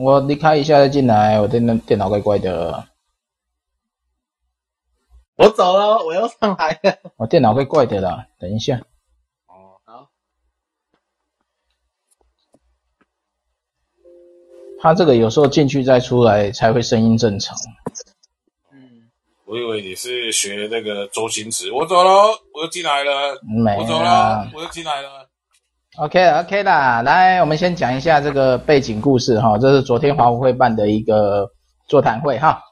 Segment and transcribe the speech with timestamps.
[0.00, 2.88] 我离开一下再进来，我电脑电脑怪怪的。
[5.36, 7.12] 我走了，我要上来了。
[7.16, 8.80] 我电脑怪怪的啦，等一下。
[9.46, 10.08] 哦，好。
[14.80, 17.56] 他这个有时候进去再出来才会声音正常。
[18.72, 19.10] 嗯，
[19.44, 21.70] 我以为你是学那个周星驰。
[21.72, 22.10] 我走了，
[22.54, 23.40] 我又进来了。
[23.42, 25.29] 没我走了，我又进来了。
[26.00, 29.58] OK，OK 啦，来，我们先讲一下这个背景故事哈。
[29.58, 31.46] 这是昨天华文会办的一个
[31.88, 32.62] 座谈会哈，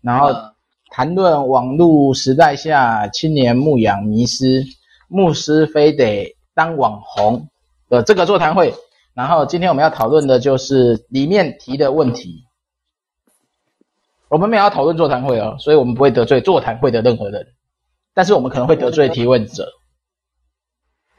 [0.00, 0.30] 然后。
[0.32, 0.46] 嗯
[0.92, 4.64] 谈论网络时代下青年牧养迷失，
[5.06, 7.48] 牧师非得当网红
[7.88, 8.74] 的这个座谈会。
[9.14, 12.42] 然后今天我们要讨论的就是里面提的问题。
[14.26, 17.46] 我们没有要讨论座谈会哦，所以我们不会得罪座谈会的任何人，
[18.12, 19.68] 但是我们可能会得罪提问者。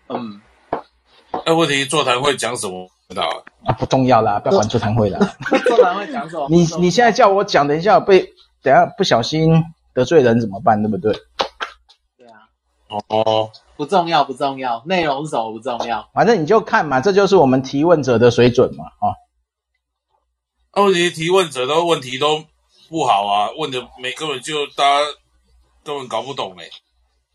[0.09, 0.41] 嗯，
[1.45, 2.89] 那问题座谈会讲什么？
[3.07, 5.19] 不知道啊，不重要啦，不要管座谈会啦。
[5.67, 6.47] 座谈会讲什么？
[6.49, 8.33] 你你现在叫我讲，等一下被。
[8.63, 10.83] 等下不小心得罪人怎么办？
[10.83, 11.11] 对不对？
[12.15, 12.45] 对啊。
[13.07, 19.17] 哦，不重要，不重要，内容是什么不重要，反正你就看嘛，这就是我们提问者的水准嘛，啊。
[20.83, 22.43] 问题提问者的问题都
[22.87, 25.05] 不好啊，问的每个人就大家
[25.83, 26.65] 根本搞不懂哎。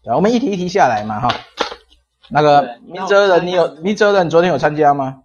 [0.05, 1.35] 对，我们一题一题下来嘛，哈。
[2.29, 5.23] 那个明哲人，你有明哲人昨天有参加吗？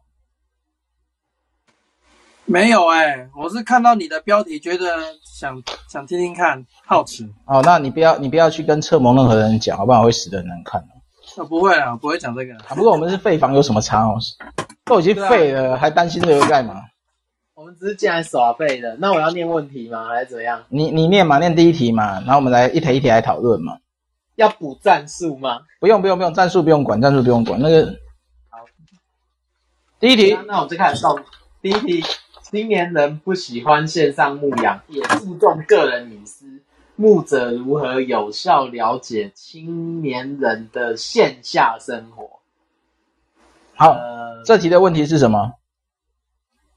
[2.46, 4.86] 没有哎、欸，我是看到你的标题，觉得
[5.24, 7.26] 想想听听看，好奇。
[7.46, 10.04] 哦，那你不要你不要去跟侧盟任何人讲，好不好？
[10.04, 10.84] 会死的很难看。
[11.38, 12.54] 哦，不会啊，不会讲这个。
[12.56, 14.20] 啊，不过我们是废房，有什么差哦？
[14.84, 16.82] 都已经废了，啊、还担心这个干嘛？
[17.54, 18.98] 我们只是进来耍废的。
[19.00, 20.10] 那我要念问题吗？
[20.10, 20.62] 还是怎样？
[20.68, 23.78] 你你念嘛，念第一题嘛，然后我们来一题一题来讨论嘛。
[24.36, 25.62] 要补战术吗？
[25.80, 27.60] 不用不用不用，战术不用管，战术不用管。
[27.60, 27.86] 那个
[28.50, 28.60] 好，
[30.00, 31.20] 第一题，那我们就开始动。
[31.62, 32.04] 第一题。
[32.44, 36.46] 青年人不喜欢线上牧养，也注重个人隐私。
[36.98, 42.42] 牧者如何有效了解青年人的线下生活？
[43.74, 45.54] 好，呃、这题的问题是什么？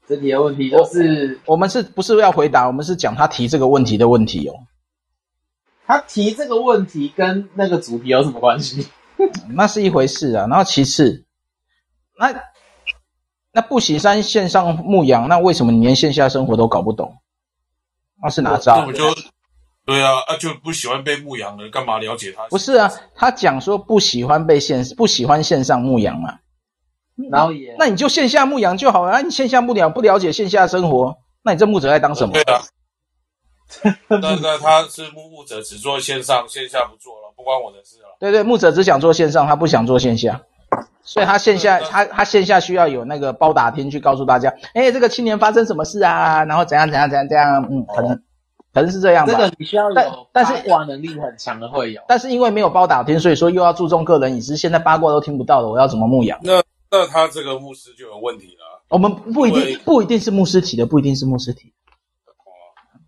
[0.07, 2.67] 这题的问题就是，我，我们是不是要回答？
[2.67, 4.55] 我们是讲他提这个问题的问题哦。
[5.85, 8.87] 他提这个问题跟那个主题有什么关系？
[9.55, 10.47] 那是一回事啊。
[10.47, 11.25] 然后其次，
[12.19, 12.33] 那。
[13.57, 17.15] 那不喜山线上牧羊，那为什么你连线下生活都搞不懂？
[18.21, 18.81] 那是哪招？
[18.81, 19.15] 那我就
[19.85, 22.45] 对啊，啊就不喜欢被牧羊了，干嘛了解他？
[22.49, 26.39] 不是啊，他讲说不喜欢被线，不喜欢线上牧羊嘛。
[27.31, 29.13] 然后也，那你就线下牧羊就好了。
[29.13, 32.33] 啊，你线下牧羊不了解线下生活，那你这牧者在当什么？
[32.33, 32.59] 对啊。
[34.07, 38.15] 那那他是牧牧者，只做线上，线下不做了，不关我的事了。
[38.19, 40.41] 对对，牧者只想做线上，他不想做线下。
[41.03, 46.43] 所以他线下，他他线下需要有那个包打听去告诉大家，哎，这个青年发生什么事啊？
[46.45, 48.15] 然后怎样怎样怎样怎样，嗯，可能
[48.73, 49.31] 可能是这样吧。
[49.31, 52.01] 这个你需要有，但是八卦能力很强的会有。
[52.07, 56.39] 但是因为没有包打听，所以说又要注重个人隐私，现在八卦都听不到了，我要怎么牧养？
[56.43, 58.81] 那那他这个牧师就有问题了。
[58.89, 61.71] 我们不一定不一定是牧师提的，不一定是牧师提。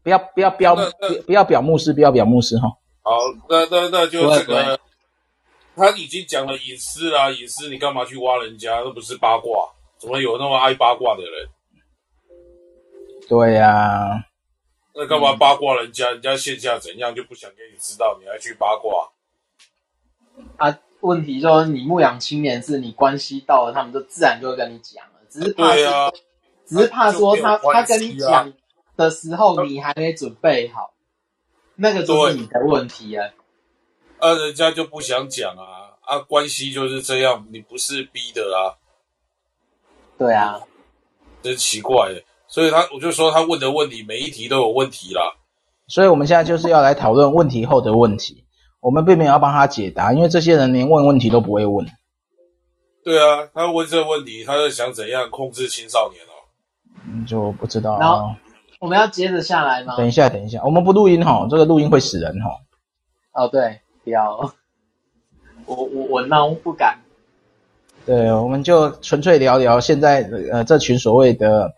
[0.07, 0.81] 不要不要标不
[1.25, 2.69] 不要表牧师，不要表牧师哈。
[3.01, 3.11] 好，
[3.49, 4.79] 那那那就这个。
[5.75, 8.79] 他已经讲了隐私啦，隐私你干嘛去挖人家？
[8.85, 9.69] 那不是八卦？
[9.97, 11.49] 怎么有那么爱八卦的人？
[13.27, 14.23] 对呀、啊，
[14.95, 16.11] 那干嘛八卦人家？
[16.11, 19.09] 人家线下怎样就不想给你知道，你还去八卦？
[20.55, 26.09] 啊，问题说你牧养青年是你关系到了，他们就自然就会跟你讲了，只是怕，啊、
[26.65, 28.53] 只是怕说他他跟你讲
[28.97, 30.93] 的时候你还没准备好，
[31.75, 33.29] 那个就是你的问题啊。
[34.19, 35.93] 啊，人家就不想讲啊！
[36.01, 38.75] 啊，关系就是这样，你不是逼的啊。
[40.17, 40.59] 对啊，
[41.43, 42.25] 真奇怪耶。
[42.47, 45.35] 所以他，我就说他问的问题，每一题都有问题啦。
[45.87, 48.45] 所以我们现在就是要来讨论问题后的问题，
[48.79, 51.85] 我们并没有要帮他解答，因为这些人连问问题都不会问。
[53.03, 56.33] 对啊，他问这个问题，他是想怎样控制青少年哦？
[57.05, 57.99] 嗯，就不知道。
[57.99, 58.33] 然后
[58.79, 59.95] 我们要接着下来吗？
[59.97, 62.51] 等一下，等一下，我们不录音哈，这个录音会死人哈。
[63.33, 63.79] 哦，对。
[64.03, 64.53] 不要，
[65.65, 66.99] 我我我孬不敢。
[68.05, 71.73] 对，我们就纯粹聊聊现在呃这群所谓的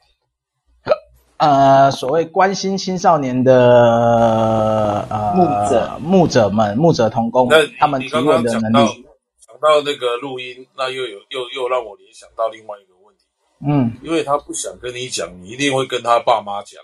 [1.38, 7.50] 呃所谓关心青少年的呃牧者牧者们牧者同工，
[7.80, 9.06] 他们提问的能力。
[9.40, 13.24] 讲到那个录音，那又有又又让我联想到另外一个问题。
[13.66, 16.80] 嗯，因为他不想跟你讲，你一定会跟他爸妈讲。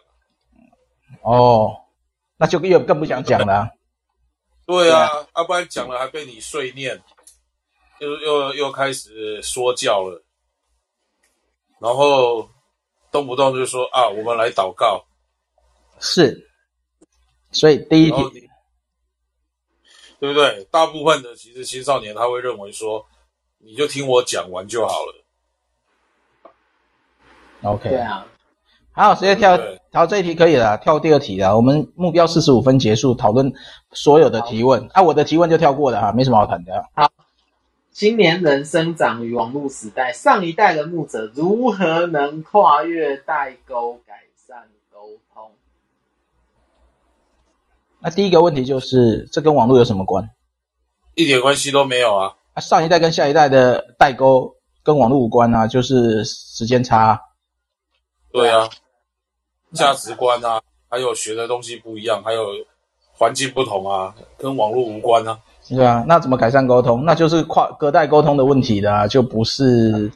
[1.21, 1.85] 哦，
[2.37, 3.71] 那就又更不想讲了。
[4.65, 7.01] 对啊，要、啊、不然讲了还被你碎念，
[7.99, 10.23] 又又又开始说教了，
[11.79, 12.49] 然后
[13.11, 15.05] 动不动就说啊，我们来祷告。
[15.99, 16.49] 是，
[17.51, 18.49] 所以第一题，
[20.19, 20.63] 对不对？
[20.71, 23.05] 大部分的其实青少年他会认为说，
[23.59, 25.25] 你就听我讲完就好了。
[27.61, 28.27] OK，对啊，
[28.95, 29.59] 好，直接跳，
[29.92, 31.57] 好，这一题可以了，跳第二题了。
[31.57, 33.51] 我们目标四十五分结束讨论
[33.92, 36.88] 所有的提问，啊，我的提问就跳过了哈，没什么好谈的。
[36.94, 37.12] 好，
[37.92, 44.13] 青年人生长于网络时代，上一代的牧者如何能跨越代沟改
[44.47, 45.00] 善沟
[45.33, 45.51] 通？
[48.00, 50.30] 那第一个问题就是，这跟网络有什么关？
[51.15, 52.36] 一点关系都没有啊！
[52.53, 57.19] 啊，上一代跟下一代的代沟跟网络无关啊，就是时间差啊。
[58.31, 58.69] 对啊，
[59.75, 62.48] 价值观啊，还有学的东西不一样，还有
[63.12, 65.38] 环境不同啊，跟网络无关啊。
[65.68, 67.04] 对啊，那怎么改善沟通？
[67.06, 70.12] 那就是跨隔代沟通的问题啦，就不是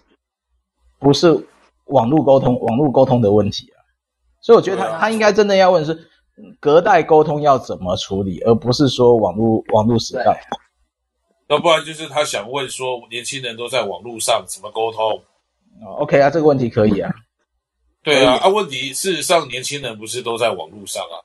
[0.99, 1.47] 不是
[1.85, 3.77] 网络沟通网络沟通的问题啊。
[4.41, 6.07] 所以我觉得他、啊、他应该真的要问是
[6.59, 10.39] 隔代沟通要怎么处理，而不是说网络网络时代。
[11.47, 15.19] 要不然就是他想问说，年轻人都在网络上怎么沟通？
[15.81, 17.11] 哦，OK 啊，这个问题可以啊。
[18.01, 21.19] 对啊，啊，问题事实上，年轻人不是都在网络上啊？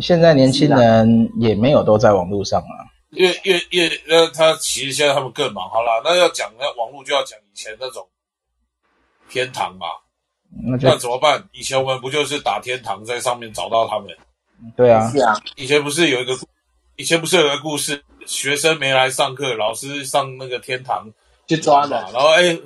[0.00, 2.86] 现在年轻人也没有都在网络上啊。
[3.10, 5.68] 因为，因为，因为，呃，他其实现在他们更忙。
[5.68, 8.06] 好啦，那要讲那网络，就要讲以前那种
[9.28, 9.86] 天堂嘛。
[10.62, 11.42] 那那怎么办？
[11.52, 14.08] 以前我们不就是打天堂，在上面找到他们？
[14.76, 15.34] 对啊，是啊。
[15.56, 16.34] 以前不是有一个，
[16.96, 21.10] 以前不是有个故事，学生没来上课，老师上那个天堂
[21.48, 22.56] 去抓人，然后哎，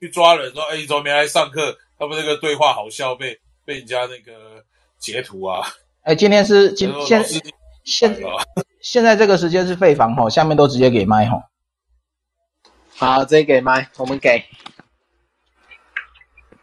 [0.00, 1.76] 去抓人，说哎，你怎么没来上课？
[2.02, 4.64] 他们那个对话好笑，被被人家那个
[4.98, 5.64] 截图啊！
[6.02, 7.24] 哎，今天是今现
[7.84, 8.12] 现
[8.80, 11.48] 现在这个时间是废房哈，下面都直接给麦哈。
[12.96, 14.44] 好，直接给麦，我们给。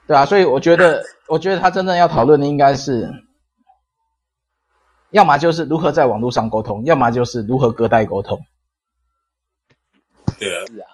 [0.08, 3.10] 对啊，所以我觉得，我觉得他真正要讨论的应该是，
[5.12, 8.38] 要么就是如何在网络上沟通，要么就是如何隔代沟通。
[10.38, 10.88] 对啊，是啊，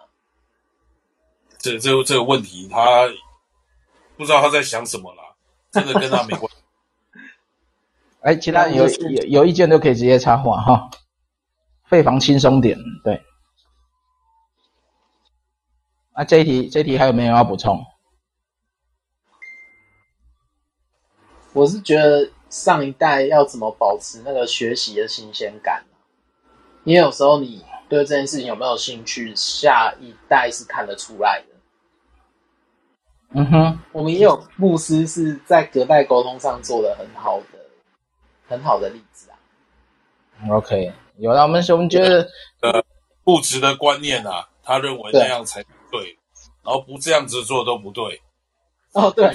[1.58, 3.10] 这这这个问题他。
[4.18, 5.36] 不知道他在想什么啦，
[5.72, 6.58] 真的跟他没关系。
[8.22, 10.90] 哎，其他有有有意见都可以直接插话哈。
[11.84, 13.22] 费房轻松点，对。
[16.14, 17.86] 啊，这一题这一题还有没有要补充？
[21.54, 25.86] 我是觉得上一代要怎么保持那个学习的新鲜感，
[26.84, 31.55] 因为有时候你对这件事情有没有兴趣，下一代是看得出来的。
[33.38, 37.60] 嗯哼，我们也有牧师是在隔代沟通上做的很好的、
[38.48, 39.36] 很好的例子啊。
[40.50, 42.26] OK，有了，我们我们觉得
[42.62, 42.84] 呃，
[43.26, 45.62] 物质的观念啊，他认为那样才
[45.92, 46.18] 对，对，
[46.64, 48.22] 然后不这样子做都不对。
[48.94, 49.34] 哦，对，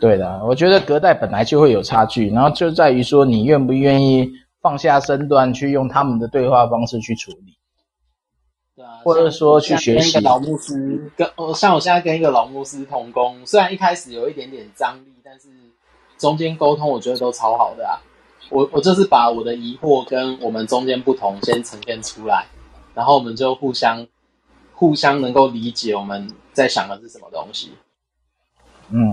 [0.00, 4.28] 对的，我觉得隔代本来就会有差距，然后就在于说你愿不愿意
[4.60, 7.57] 放下身段去用他们的对话方式去处理。
[8.78, 9.98] 对啊，或者说去学习。
[9.98, 15.48] 跟一个老牧师，跟我，像我现在跟一个老牧师同工，虽然一开始有一点点张力，但是
[16.16, 17.98] 中间沟通我觉得都超好的啊。
[18.50, 22.46] 我我就是把我的疑惑跟我们中间不同先呈现出来，
[22.94, 24.06] 然后我们就互相
[24.72, 27.72] 互相能够理解我们在想的是什么东西。
[28.90, 29.12] 嗯，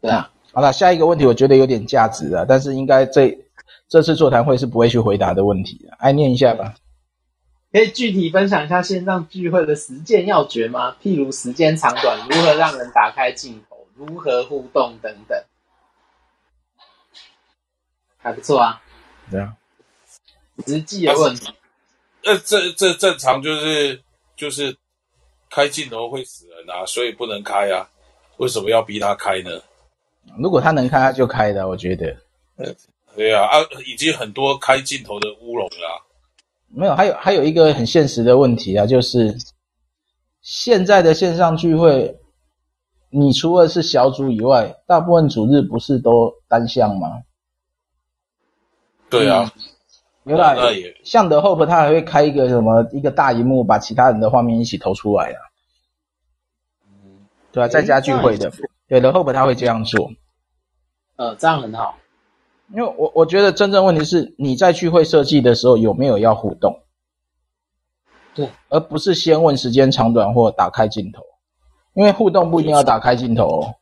[0.00, 0.30] 对啊。
[0.52, 3.36] 好了，下一个问题我觉得有点价值啊，但是应该这
[3.88, 6.72] 这次座谈会是不会去回答的问题啊，来念一下吧。
[7.72, 10.94] 可以具体分享一下线上聚会的实践要诀吗？
[11.02, 15.42] 譬如时间长短，如何让人打开镜头，如何互动等等，
[18.18, 18.82] 还不错啊。
[19.30, 19.56] 对啊，
[20.66, 21.50] 实际的问题。
[22.24, 24.02] 呃，这这正常就是
[24.36, 24.76] 就是
[25.48, 27.88] 开镜头会死人啊，所以不能开啊。
[28.36, 29.50] 为什么要逼他开呢？
[30.38, 31.66] 如果他能开，他就开的。
[31.66, 32.14] 我觉得。
[33.16, 36.11] 对啊，啊，已经很多开镜头的乌龙了啊。
[36.74, 39.36] 没有，还有还有一个很现实的问题啊，就是
[40.40, 42.18] 现在的线上聚会，
[43.10, 47.22] 你除了是小组以外，大部分组日不是都单向吗？
[49.10, 49.52] 对啊，
[50.24, 50.56] 原来
[51.04, 55.38] 像 The Hope 他还会开一个什么一个大荧幕，把其他人的画面一起投出来啊。
[56.86, 58.50] 嗯，对啊，在家聚会的，
[58.88, 60.10] 对 The Hope 他会这样做。
[61.16, 61.98] 呃，这样很好。
[62.74, 66.80] 因为我我觉得真正问题是你在聚会设计的时候有没有要互动，
[68.34, 71.22] 对，而不是先问时间长短或打开镜头，
[71.92, 73.74] 因为互动不一定要打开镜头哦。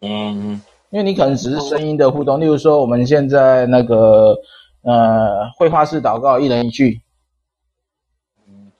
[0.00, 0.60] 嗯，
[0.90, 4.36] 因为你可能只是声音的互动，例如说我们现在那个
[4.82, 7.00] 呃绘画式祷告，一人一句。
[8.48, 8.72] 嗯，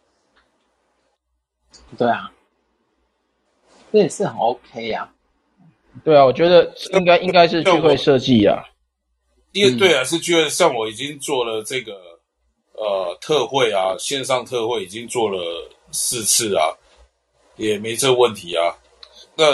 [1.96, 2.32] 对啊，
[3.92, 6.02] 这也是很 OK 呀、啊。
[6.02, 8.64] 对啊，我觉得应该应该是聚会设计啊。
[9.54, 10.48] 因为对啊，是聚会。
[10.50, 11.92] 像我已经做了这个
[12.72, 15.38] 呃特惠啊，线上特惠已经做了
[15.92, 16.74] 四次啊，
[17.56, 18.74] 也没这问题啊。
[19.36, 19.44] 那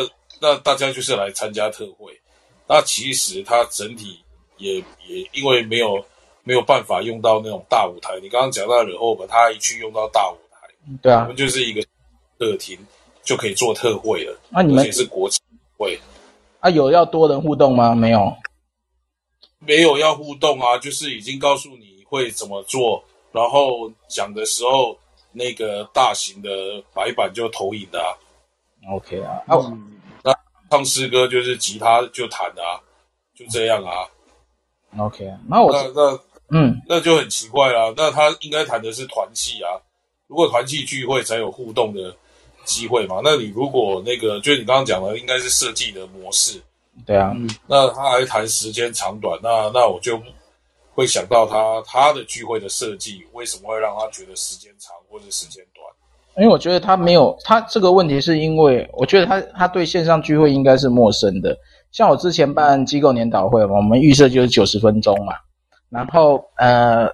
[0.41, 2.19] 那大家就是来参加特惠，
[2.67, 4.19] 那其实它整体
[4.57, 4.77] 也
[5.07, 6.03] 也因为没有
[6.45, 8.19] 没有办法用到那种大舞台。
[8.23, 10.67] 你刚刚讲到了后把他一去用到大舞台，
[11.03, 11.83] 对啊，我们就是一个
[12.39, 12.79] 客厅
[13.23, 14.41] 就可以做特惠了。
[14.49, 15.39] 那、啊、你们而且是国际
[15.77, 16.01] 会
[16.61, 16.71] 啊？
[16.71, 17.95] 有要多人互动吗？
[17.95, 18.35] 没有。
[19.61, 24.99] 没有要互动啊，就是已经告诉你会怎么做，然后讲的时候
[25.33, 28.11] 那个大型的白板就投影的啊。
[28.93, 30.35] OK 啊，哦、嗯，那
[30.71, 32.81] 唱诗歌就是吉他就弹的啊，
[33.35, 34.09] 就这样啊。
[34.99, 36.21] OK 啊，那我那那
[36.53, 37.93] 嗯，那就很奇怪啦。
[37.97, 39.79] 那他应该弹的是团契啊，
[40.27, 42.17] 如果团契聚会才有互动的
[42.65, 43.21] 机会嘛。
[43.23, 46.61] 那你如果那个就是你刚刚讲的，应该是设计的模式。
[47.07, 50.21] 对啊，嗯，那他还谈时间长短，那那我就
[50.93, 55.87] 会想到他他的聚会的设计为什么会让他觉得时间长或者时间短？
[56.37, 61.57] 因为我觉得他没有他这个问题，是因为我觉得他他对线上聚会应该是陌生的。
[61.91, 65.35] 像我之前办机构年导会嘛，我们预设就是九十分钟嘛，
[65.89, 67.09] 然后呃。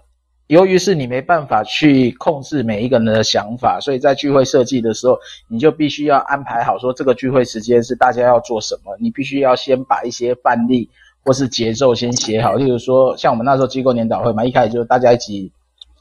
[0.48, 8.96] 由于是你没办法去控制每一个人的想法，所以在聚会设计的时候，你就必须要安排好说这个聚会时间是大家要做什么。
[9.00, 10.88] 你必须要先把一些范例
[11.24, 12.54] 或是节奏先写好。
[12.54, 15.50] 例如说，像我们那时候机构年导会嘛，一开始就是大家一起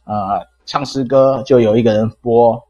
[0.03, 0.13] 呃
[0.67, 2.61] 唱诗歌，就有一个人播，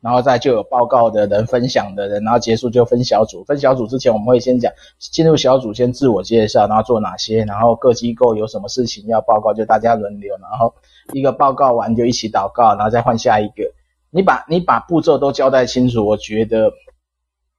[0.00, 3.44] 然后再就有报告的人、分享的人，然后结束就分小组。
[3.44, 10.72] 分小组之前，我们会先讲进入小组先自我介绍，然后做哪些，然后各机构有什么事情要报告，就大家轮流，然后。
[11.12, 13.72] 一个报告完就一起祷告，然后再换下一个。
[14.10, 16.72] 你把你把步骤都交代清楚，我觉得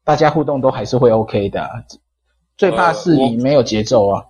[0.03, 1.68] 大家互动都还是会 OK 的。
[2.58, 4.25] 最怕是你没有节奏啊。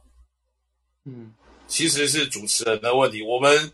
[1.06, 1.32] 嗯，
[1.68, 3.22] 其实是主持人的问题。
[3.22, 3.72] 我们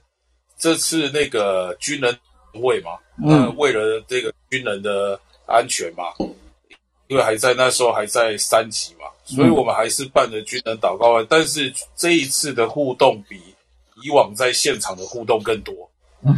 [0.57, 2.15] 这次那个军人
[2.53, 2.91] 会嘛，
[3.23, 6.03] 嗯，为了这个军人的安全嘛，
[7.07, 11.25] 因为还在那时候还在三级嘛，所以我们还是办了军人祷告会。
[11.29, 13.41] 但是这一次的互动比。
[14.05, 15.89] 以往在现场的互动更多，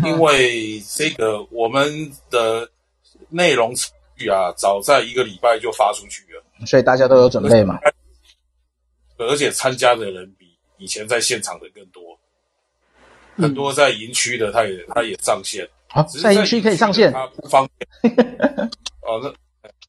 [0.05, 2.69] 因为这个我们的
[3.27, 3.73] 内容
[4.31, 7.77] 啊，早在一个礼拜就发出去了，所以大家都有准备嘛。
[9.17, 10.45] 而且参加的人比
[10.77, 12.17] 以前在现场的更多，
[13.35, 15.67] 很多在营区的他也他也上线。
[15.89, 18.15] 好，在营区可以上线，他不方便。
[19.01, 19.35] 哦，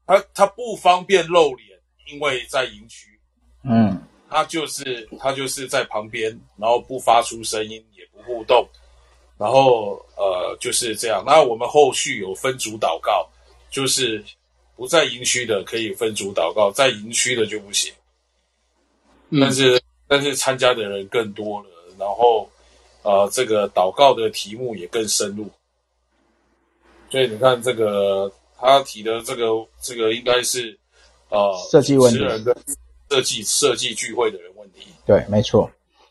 [0.04, 1.78] 那他他不方便露脸，
[2.11, 3.20] 因为在营区。
[3.62, 4.02] 嗯。
[4.30, 8.68] 他就是他就是在旁边，然后不发出声音，也不互动，
[9.38, 11.25] 然后呃就是这样。
[11.26, 13.28] 那我们后续有分组祷告，
[13.70, 14.23] 就是
[14.76, 17.92] 不在营区的可以分组祷告，在营区的就不行。
[19.40, 21.66] 但是、嗯、但是参加的人更多了，
[21.99, 22.49] 然后
[23.02, 25.50] 呃这个祷告的题目也更深入。
[27.11, 29.47] 所以你看这个他提的这个
[29.80, 30.78] 这个应该是
[31.30, 32.18] 呃设计问题。
[33.11, 35.71] 设计设计聚会的人问题，对，没错。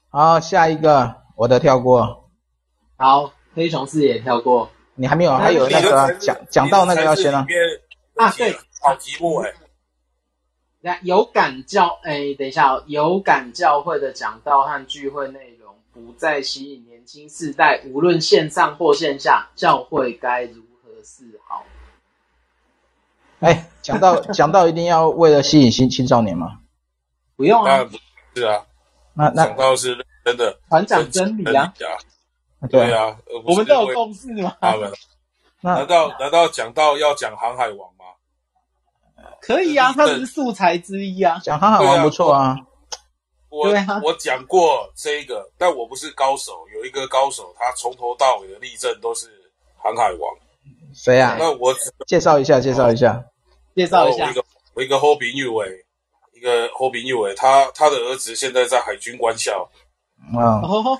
[0.10, 2.30] 好，下一个，我的跳过。
[2.96, 4.70] 好，黑熊四也跳过。
[4.96, 7.46] 你还没有，还有那个讲讲到那个要先啊。
[8.16, 8.52] 啊，对，
[8.82, 9.54] 好题目哎。
[10.80, 21.64] 那有感教哎，等一下哦，有感教会的讲道和聚会内容不再吸引年轻世代，无论线上或线下，教会该如何是好？
[23.40, 26.62] 哎，讲到讲到一定要为了吸引新青少年吗？
[27.38, 27.98] 不用啊，不
[28.40, 28.66] 是啊，
[29.14, 31.72] 那那讲到是真的团长真理啊，
[32.70, 34.58] 对啊，我们都有共识嘛。
[34.60, 34.92] 他们
[35.62, 38.06] 难道难道讲到要讲航海王吗？
[39.40, 42.58] 可以啊，他是素材之一啊，讲航海王不错啊。
[43.50, 43.70] 我
[44.04, 46.68] 我讲过这个，但我不是高手。
[46.76, 49.28] 有一个高手，他从头到尾的例证都是
[49.78, 50.36] 航海王。
[50.94, 51.38] 谁啊？
[51.40, 51.74] 那我
[52.06, 53.24] 介绍一下，介绍一下，
[53.76, 54.26] 介绍一下。
[54.26, 55.86] 我一个我一个好朋友诶。
[56.38, 59.68] 一个侯炳佑诶，他他的儿子现在在海军官校。
[60.38, 61.00] 啊、哦，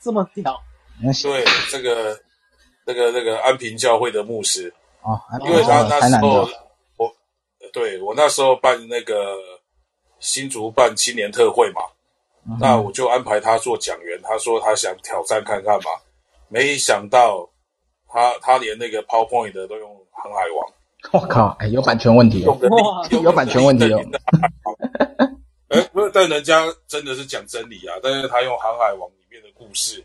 [0.00, 0.60] 这么屌！
[1.00, 2.20] 对，这个
[2.84, 4.72] 那个那个安平教会的牧师
[5.02, 6.48] 啊，哦、因为他那时候
[6.96, 7.12] 我
[7.72, 9.36] 对我那时候办那个
[10.20, 11.80] 新竹办青年特会嘛，
[12.46, 14.20] 嗯、那我就安排他做讲员。
[14.22, 15.90] 他说他想挑战看看嘛，
[16.48, 17.48] 没想到
[18.08, 20.72] 他他连那个 PowerPoint 的都用航海王。
[21.12, 21.56] 我靠！
[21.58, 22.58] 哎，有版权问题哦，
[23.22, 24.00] 有版权问题哦。
[25.68, 27.94] 哎，不是，但人家真的是讲真理啊。
[28.02, 30.04] 但是他用《航海王》里面的故事，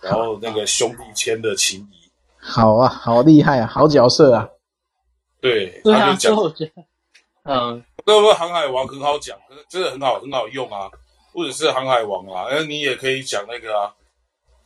[0.00, 4.48] 然后那个兄弟间的情谊，好啊，好厉害啊，好角色啊。
[5.40, 6.16] 对，他就
[6.50, 6.68] 讲，
[7.44, 9.36] 嗯，那不航海王很好讲，
[9.68, 10.90] 真的很好，很好用啊。
[11.32, 13.94] 不只是航海王啊，那你也可以讲那个啊，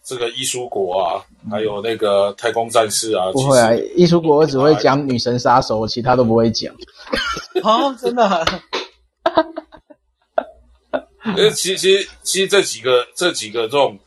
[0.06, 1.18] 这个伊苏国啊，
[1.50, 3.32] 还有那个太空战士啊。
[3.32, 6.72] 不会啊，伊苏国我只会讲女神杀手，其他都不会讲。
[7.64, 8.46] 啊， 真的？
[11.36, 13.98] 呃，其实其实其实这几个这几个这种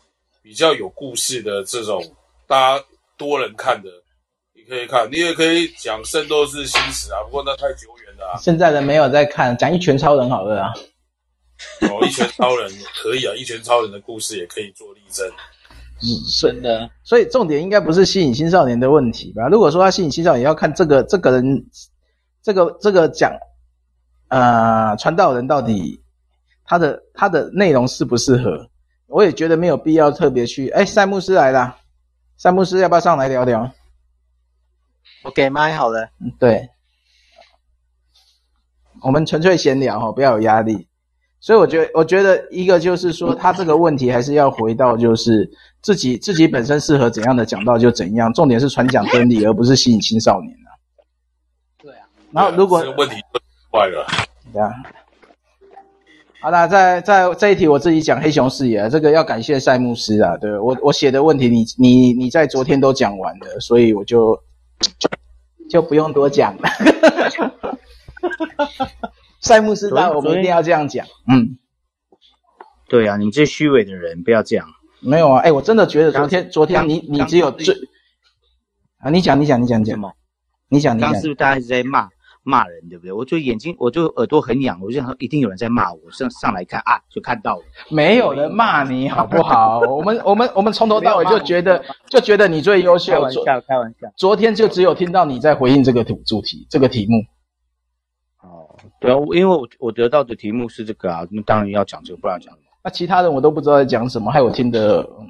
[0.42, 2.02] 比较有故事的这种，
[2.48, 2.86] 大家
[3.18, 3.90] 多人看的，
[4.56, 8.40] 你可以看，你也可以讲《圣斗士星矢》啊，不过那太久远了啊。
[8.40, 10.72] 现在人没有在看，讲一拳超人好了啊。
[11.82, 12.72] 哦，一拳超人
[13.04, 15.30] 可以啊，一拳超人的故事也可以做例证。
[16.02, 16.08] 嗯，
[16.40, 16.90] 真的。
[17.04, 19.48] 所以重点应该不是吸引青少年的问题吧？
[19.48, 21.66] 如果说他吸引青少年，要看这个这个人，
[22.42, 23.32] 这个这个讲，
[24.30, 26.02] 呃，传道人到底
[26.64, 28.70] 他的他的内容适不适合？
[29.08, 30.70] 我也觉得没有必要特别去。
[30.70, 31.76] 哎，赛牧师来了，
[32.38, 33.72] 赛牧师要不要上来聊聊？
[35.24, 36.10] 我给麦好了。
[36.22, 36.70] 嗯，对，
[39.02, 40.88] 我们纯粹闲聊哈，不要有压力。
[41.42, 45.50] 所以我觉得，我觉得一个就是说，他这个问题还是要回到，就是
[45.82, 50.70] 自己自己本身适合怎样的讲道就怎样，重点是传讲真理，而不是吸引青少年啊。
[51.82, 52.08] 对啊。
[52.32, 53.16] 然后如果这个问题
[53.72, 54.06] 坏了，
[54.52, 54.72] 对啊。
[56.42, 64.42] 好啦，在在这一题我自己讲黑熊视野，这个要感谢赛牧师啊，对我我写的问题你你你在昨天都讲完了，所以我就
[65.70, 66.70] 就不用多讲了。
[69.42, 71.06] 赛牧师，那我们一定要这样讲。
[71.28, 71.58] 嗯，
[72.88, 74.68] 对啊，你这虚伪的人，不要这样。
[75.02, 77.74] 没有啊，哎，我真的觉得昨天，昨天你你只有最
[79.00, 79.98] 啊，你讲你讲你讲讲？
[80.70, 81.14] 你讲你讲。
[81.16, 82.10] 是不是大家一直在骂
[82.44, 83.12] 骂人，对不对？
[83.14, 87.64] 我就眼睛，我就耳朵很痒，我就想说一定有人在骂我，上上来看啊，就看到了。
[87.90, 89.80] 没有人骂你好不好？
[89.90, 93.14] 我们我们我们从头到尾就觉得就觉得你最优秀。
[93.14, 94.08] 开玩笑，开玩笑。
[94.18, 97.18] 昨天就只有听到你在回应这个主主题这个题目。
[98.42, 102.69] 哦对啊，因为我我得到的题目是这个啊，那当然要讲这个，不然讲什么？
[102.90, 105.28] 那其他人我都不知道在讲什么，害我听得，嗯、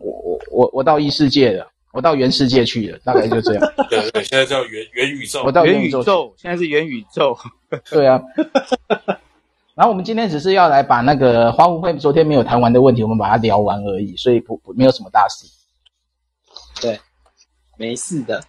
[0.00, 3.72] 我我我我到异世界了，我到原世界去了， 大概就这样。
[3.90, 7.36] 对对，现在叫元元宇宙，我到元宇宙，宇宙，现在是元宇宙。
[7.90, 8.18] 对啊。
[9.76, 15.46] 然后我们今天只是要来把那个花无会昨天没有谈完的问题，我们把它聊完而已，所以不不没有什么大事。
[16.80, 16.98] 对，
[17.76, 18.42] 没事的。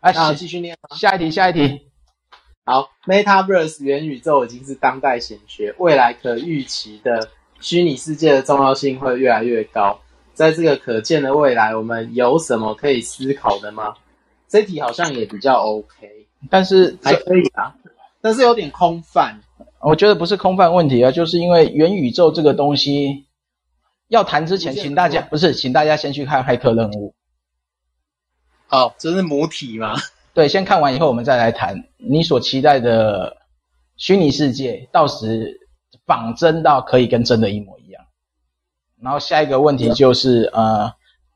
[0.00, 1.86] 啊，继续念，下一题，下一题。
[2.64, 7.28] 好，Metaverse 元宇宙已经是当代显学，未来可预期的
[7.64, 9.98] 虚拟世界的重要性会越来越高。
[10.34, 13.94] 在这个可见的未来，我们有什么可以思考的吗？
[14.48, 17.74] 这题好像也比较 OK，但是还可以啊，
[18.20, 19.40] 但是有点空泛。
[19.80, 23.24] 我觉得不是空泛问题啊，就是因为元宇宙这个东西
[24.08, 27.14] 要谈之前，请大家不是，请大家先去看《骇客任务》。
[28.76, 29.94] 哦，这是母体吗？
[30.34, 33.38] 对，先看完以后，我们再来谈你所期待的
[33.96, 35.63] 虚拟世界，到时
[36.06, 38.04] 仿真到可以跟真的一模一样。
[39.00, 40.92] 然后下一个问题就是，呃，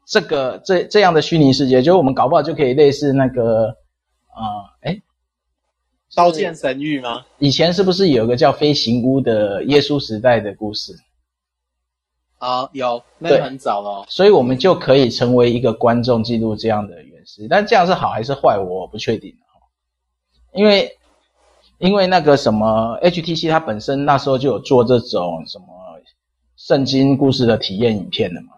[0.06, 3.76] 这个这这样的虚拟世界，就是我们搞不好就可以类似那个，
[4.34, 5.02] 呃，哎
[6.14, 7.26] 刀剑神域吗？
[7.38, 10.94] 以前是不是有个叫飞行屋的耶稣时代的故事？
[12.38, 14.06] 啊、哦，有，那个很早了、哦。
[14.08, 17.46] 所以我们就可以成为一个观众，记录这样的原始。
[17.50, 19.34] 但这样是好还是坏，我不确定。
[20.54, 20.97] 因为，
[21.78, 25.66] 因为那个什么 HTC，它本身那时候就有做这种什么
[26.56, 28.48] 圣经故事的体验影片的嘛。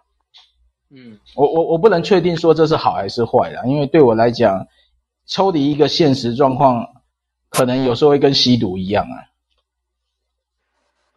[0.91, 4.67] 嗯，我我我不能确定说这是好还是坏的，因为对我来讲，
[5.27, 6.85] 抽离一个现实状况，
[7.49, 9.17] 可能有时候会跟吸毒一样啊。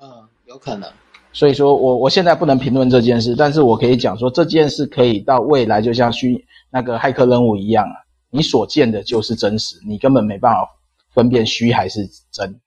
[0.02, 0.88] 嗯，有可能。
[1.32, 7.96] 所以说我我现在不能评论这件事，但是我可以讲说这件事可以到未来，就像虚那个骇客任务一样啊，
[8.30, 10.70] 你所见的就是真实，你根本没办法
[11.14, 12.60] 分辨虚还是真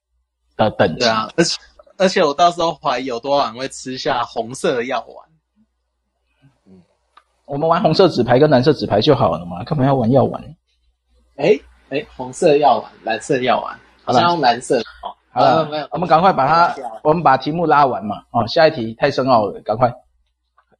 [0.57, 1.01] 的等级。
[1.01, 1.59] 对啊，而且
[1.99, 5.29] 而且我到时候怀疑有多少人会吃下红色的药丸。
[6.67, 6.83] 嗯，
[7.47, 10.43] 我们玩红色纸牌跟蓝色纸牌就好了嘛，干嘛要玩药丸？
[11.37, 11.59] 哎
[11.91, 14.83] 哎，红色药丸，蓝色药丸，好像用蓝色。
[15.33, 18.23] 好了，没有，我们赶快把它，我们把题目拉完嘛。
[18.31, 19.93] 哦，下一题太深奥了，赶快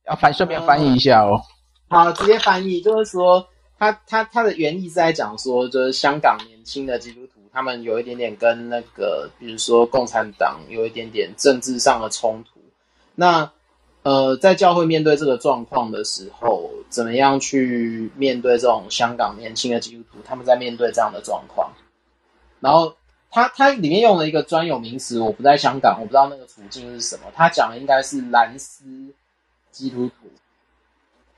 [0.07, 1.43] 要翻，顺便翻译一下哦。
[1.89, 3.47] 好，直接翻译，就是说，
[3.79, 12.61] 他他他的原意是在讲说，就是香港年轻的基督徒，他们有一点点跟那个，比如说共产党有一点点政治上的冲突。
[13.15, 13.51] 那
[14.03, 20.19] 呃，在教会面对这个状况的时候，怎么样去面对这种香港年轻的基督徒？
[20.23, 21.73] 他们在面对这样的状况，
[22.61, 22.95] 然后。
[23.29, 27.25] 他他里面用了一个专有名词，我不在香港，我不知道那个处境是什么。
[27.35, 28.85] 他讲的应该是蓝丝
[29.71, 30.31] 基督徒，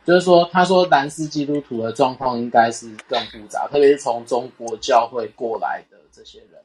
[0.04, 6.60] 就是说，他说蓝丝基督徒的状况应该是更复杂，特别是从中国教会过来的这些人。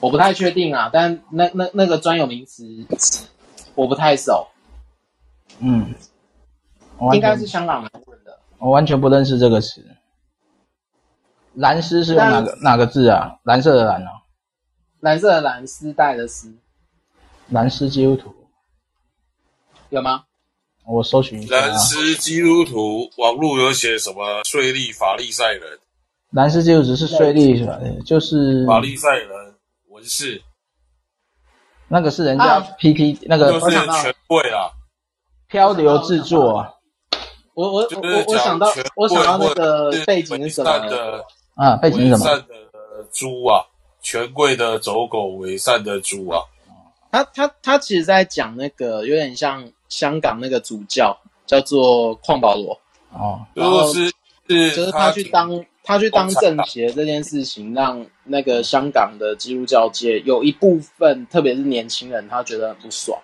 [0.00, 2.86] 我不太确定啊，但那那那个专有名词
[3.74, 4.46] 我不太熟。
[5.60, 5.94] 嗯，
[7.14, 8.38] 应该是香港人问的。
[8.58, 9.82] 我完全不认识这个词。
[11.54, 13.38] 蓝丝是用哪个哪个字啊？
[13.44, 14.10] 蓝色的蓝啊？
[15.00, 16.54] 蓝色的蓝，丝带的丝。
[17.48, 18.34] 蓝丝基督徒
[19.88, 20.24] 有吗？
[20.84, 21.56] 我搜寻一下。
[21.56, 24.44] 蓝丝基督徒网络有写什么？
[24.44, 25.78] 税利法利赛人。
[26.30, 27.78] 蓝丝基督徒是税吏是吧？
[28.04, 29.28] 就是法利赛人
[29.88, 30.42] 文士。
[31.88, 34.70] 那个是人家 P P、啊、那个就是权贵啊。
[35.48, 36.74] 漂流制作。
[37.54, 40.70] 我我我我想到我想到那个背景是什么？
[41.54, 42.24] 啊，背景是什么？
[42.24, 42.54] 伪善的
[43.10, 43.64] 猪啊，
[44.02, 46.42] 权贵的走狗，伪善的猪啊。
[47.10, 52.78] 他他他其实在讲那个有点像香港那个主教，叫做邝保罗。
[53.10, 54.12] 哦，就是
[54.46, 55.50] 是，就是他去当
[55.88, 63.18] 他去当政协这件事情，让那个香港的基督教界有一部分，特别是年轻人，他觉得很不爽。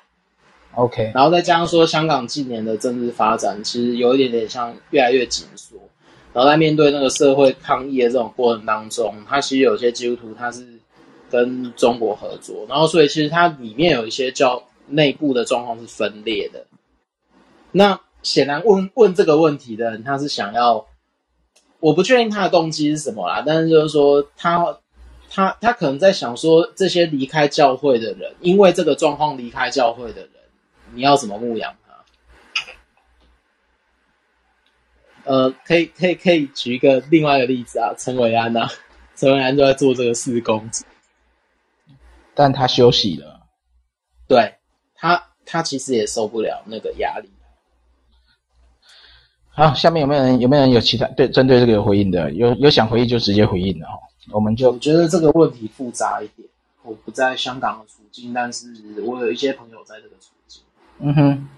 [0.75, 5.77] OK，然后再加上说，香港近年的政治发展其实有一点点像越来越紧缩。
[6.33, 10.67] 然后在面对那个社会抗议的这种过程当中，他其实有些基督徒他是
[11.31, 16.65] 跟中国合作，然后所以其实它里面有一些叫内部的状况是分裂的。
[17.73, 20.87] 那显然问问这个问题的人，他是想要，
[21.85, 24.79] 我不确定他的动机是什么啦，但是就是说他
[25.29, 30.31] 他他可能在想说，这些离开教会的人，因为这个状况离开教会的人，
[30.95, 31.77] 你要怎么牧养？
[35.25, 38.67] 呃，可以，可以，可以举一个另外一个例子啊，陈伟安啊，
[39.15, 40.71] 陈伟安就在做这个事工，
[42.35, 43.43] 但他休息了，
[44.27, 44.55] 对
[44.95, 47.29] 他，他其实也受不了那个压力。
[49.55, 50.41] 好，下面有没有人？
[50.41, 52.31] 有没有人有其他对针对这个有回应的？
[52.33, 53.99] 有有想回应就直接回应了哈。
[54.33, 56.49] 我们就我觉得这个问题复杂一点。
[56.83, 58.67] 我不在香港的处境，但是
[59.03, 60.63] 我有一些朋友在这个处境。
[60.99, 61.49] 嗯哼。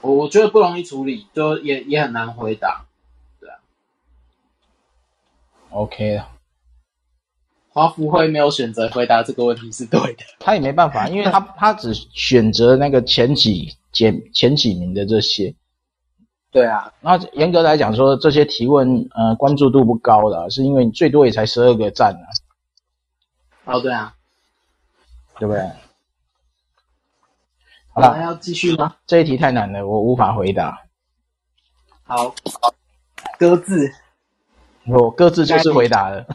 [0.00, 2.84] 我我觉得不容易处理，就也也很难回答，
[3.40, 3.56] 对啊。
[5.70, 6.28] OK 了，
[7.70, 15.54] 华福会没有选择回答这个问题是对的， 他也没办法，因为他他只选择那个前几前前几名的这些，
[16.54, 16.92] 对啊。
[17.00, 22.26] 那严格来讲说，这些提问呃关注度不高的，是因为你最多也才十二个赞啊。
[23.64, 24.14] 哦，对啊，
[25.40, 25.60] 对不对？
[27.92, 28.94] 好了，还要继续吗？
[29.04, 30.80] 这一题太难了，我无法回答。
[32.04, 32.32] 好，
[33.36, 33.90] 各自。
[34.86, 36.24] 我各自就是回答了。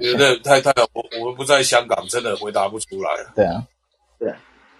[0.00, 3.10] 觉得太太，我我们不在香港，真的回答不出来。
[3.34, 3.62] 对啊，
[4.18, 4.34] 对。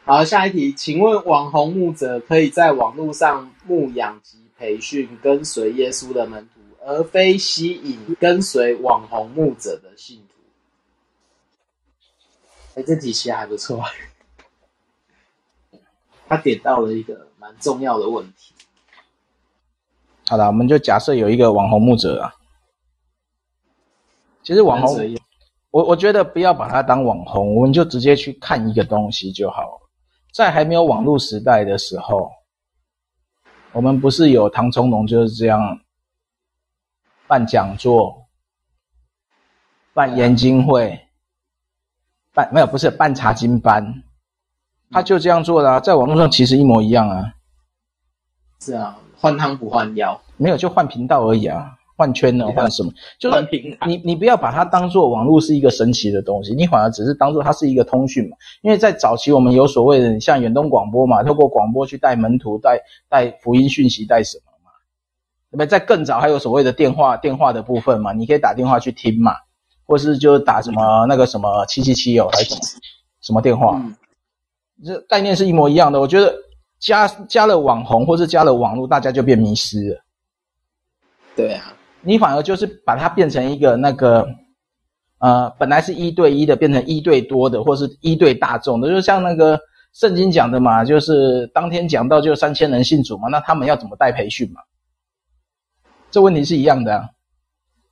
[0.06, 10.34] 好，下一题，请问网红牧者可以在网络上牧养及培训跟随耶稣的门徒，而非吸引跟随网红牧者的信徒？
[12.74, 13.82] 哎，这题其实还不错。
[16.28, 18.52] 他点到了一个蛮重要的问题。
[20.28, 22.34] 好了，我们就假设有一个网红牧者啊。
[24.42, 25.16] 其实网红，
[25.70, 29.80] 我我觉得不要把它当网红，我们就直接去看一个东西就好。
[30.34, 32.28] 在还没有网络时代的时候，
[33.70, 35.78] 我们不是有唐从容就是这样
[37.28, 38.26] 办讲座、
[39.92, 41.06] 办研经会、
[42.32, 44.02] 办没有不是办查经班。
[44.90, 47.32] 他就这样做的啊，在网络上其实一模一样啊。
[48.58, 52.92] 是啊，换汤不换药，没有就换频道而已啊，换圈呢，换什么？
[53.18, 53.48] 就是
[53.86, 58.36] 你你不要把它当做网络是一个神奇的东西，你反而只是当做它是一个通讯嘛。
[58.62, 64.70] 因为在早期我们有所谓的像远东广播嘛，透过广播去带门徒、带带福音讯息、带什么嘛。
[65.50, 65.66] 对不对？
[65.66, 69.32] 在更早还有所谓的电话电话的部分嘛，你可以打电话去听嘛，
[69.86, 72.60] 或是就打什么那个什么七七七哦，还是什么
[73.20, 73.80] 什么电话。
[73.82, 73.94] 嗯
[74.84, 76.34] 这概念是一模一样的，我觉得
[76.80, 80.04] 加加了网红或是加了网络，大家就变迷失了。
[81.36, 81.72] 对啊，
[82.04, 84.26] 你反而就是把它变成一个那个，
[85.18, 89.58] 呃，本来是一对一的，变成一对多的，或是一对大众的，就像那个
[89.92, 94.60] 圣经讲的嘛，就是当天讲到就三千人信主嘛，那他们要怎么带培训嘛？
[96.10, 97.08] 这问题是一样的啊。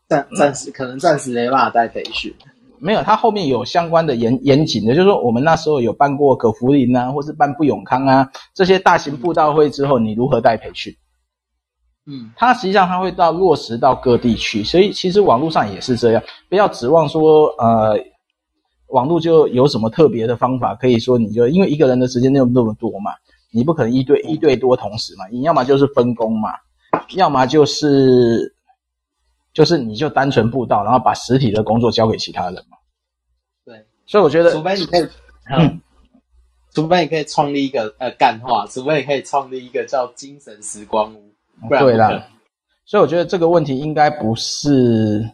[0.08, 2.34] 暂暂时可能暂时没办法带培训。
[2.78, 10.94] 没有，他后面有相关的严严谨的，就是说我们那时候有办过葛福林啊，或是办不永康啊这些大型布道会之后，你如何带培训？
[12.06, 17.98] 嗯，它实际上它会到落实到各地区，所以其实网络上也是这样，不要指望说呃
[18.88, 23.12] 网络就有什么特别的方法，可以说你就因为一个人的时间那么那么多嘛，
[23.52, 26.50] 你不可能一对一对多同时嘛，你要么就是分工嘛，
[27.14, 28.54] 要么就是
[29.52, 32.76] 就是你就单纯布道，然后把实体的工作交给其他人嘛。
[33.64, 35.08] 对，所以我觉得，除非你可以，
[35.56, 35.80] 嗯，
[36.74, 41.31] 除非你可以创立一个呃干话，除非你可以创立一个叫精神时光屋，
[41.68, 42.28] 不然对啦。
[42.84, 45.24] 所以我觉得这个问题应该不是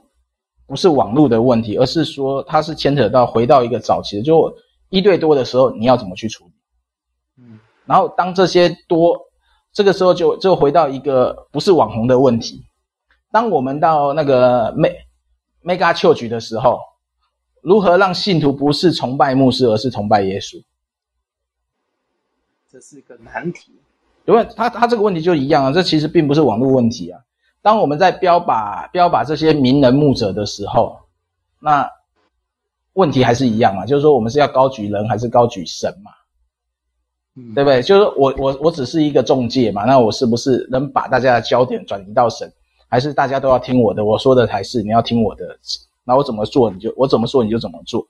[0.67, 4.55] 不是网络的问题，而是说它是牵扯到回到一个早期的，就
[4.91, 6.53] 一对多的时候你要怎么去处理？
[7.39, 9.19] 嗯，然后当这些多，
[9.73, 12.65] 这个时候就就回到一个不是网红的问题。
[13.31, 14.73] 当我们到那个
[15.65, 16.79] Mega Church 的时候，
[17.63, 20.63] 如何让信徒不是崇拜牧师，而是崇拜耶稣？
[22.71, 23.78] 这是个难题。
[24.29, 27.19] 因为他他这个问题就一样啊，这其实并不是网络问题啊。
[27.63, 30.99] 当我们在标靶标靶这些名人牧者的时候，
[31.59, 31.91] 那
[32.93, 36.11] 问题还是一样啊，就是说我们是要高举人还是高举神嘛？
[37.37, 37.81] 嗯，对不对？
[37.81, 42.53] 就是我我我只是一个中介嘛，那我是不是能把大家的焦点转移到神？
[42.87, 45.59] 还是大家都要听我的，我说的才是你要听我的。
[46.05, 48.07] 那我怎么做你就我怎么说你就怎么做。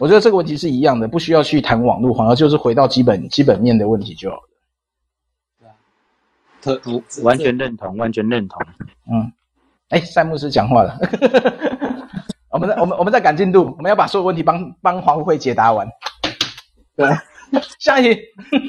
[0.00, 4.55] 我觉得这个问题是一样的，不需要去谈网络，反而就是回到基本基本面的问题就好了。
[7.22, 8.60] 完全认同，完全认同。
[9.10, 9.32] 嗯，
[9.88, 10.98] 哎，赛牧师讲话了。
[12.50, 15.86] 我们在我们我们在赶进度，我们要把所有问题帮帮黄慧解答完。
[16.96, 17.08] 对，
[17.78, 18.20] 下一题，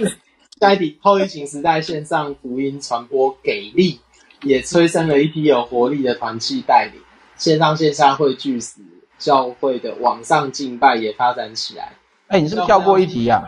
[0.59, 3.99] 下一题，后疫情时代线上福音传播给力。
[4.43, 7.01] 也催生了一批有活力的团契带领，
[7.37, 8.81] 线上线下汇聚时，
[9.17, 11.93] 教会的网上敬拜也发展起来。
[12.27, 13.43] 哎，你是不是跳过一题呀？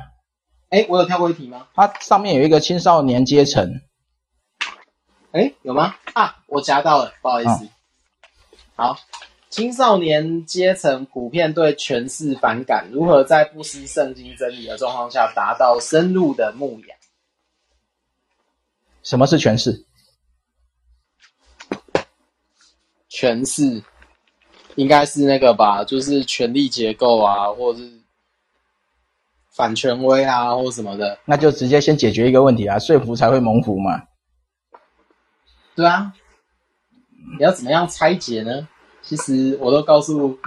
[0.69, 1.67] 哎，我有跳过一题吗？
[1.75, 3.79] 它上面有一个青少年阶层。
[5.31, 5.95] 哎，有吗？
[6.13, 7.65] 啊，我夹到了，不好意思。
[7.65, 7.69] 哦、
[8.75, 8.97] 好，
[9.49, 16.97] 青少年阶层普遍对权势反感，如何在不失圣经真理的状况下达到深入的牧养？
[19.03, 19.85] 什么是权势？
[23.07, 23.83] 权势
[24.75, 28.01] 应该是那个吧，就是权力结构啊，或者是
[29.51, 31.19] 反权威啊，或什么的。
[31.25, 34.03] 那就直接先解决一个问题啊，说服才会蒙福嘛。
[35.79, 36.11] 对啊，
[37.37, 38.67] 你要怎么样拆解呢？
[39.01, 40.37] 其实我都告诉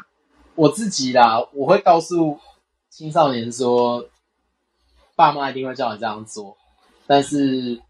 [0.54, 2.38] 我自己啦，我会告诉
[2.90, 4.04] 青少年说，
[5.16, 6.58] 爸妈一定会叫你这样做，
[7.06, 7.80] 但是。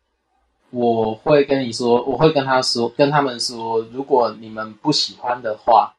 [0.71, 5.95] 我会跟你说，我会跟他说，跟他们说，如果你们不喜欢的话，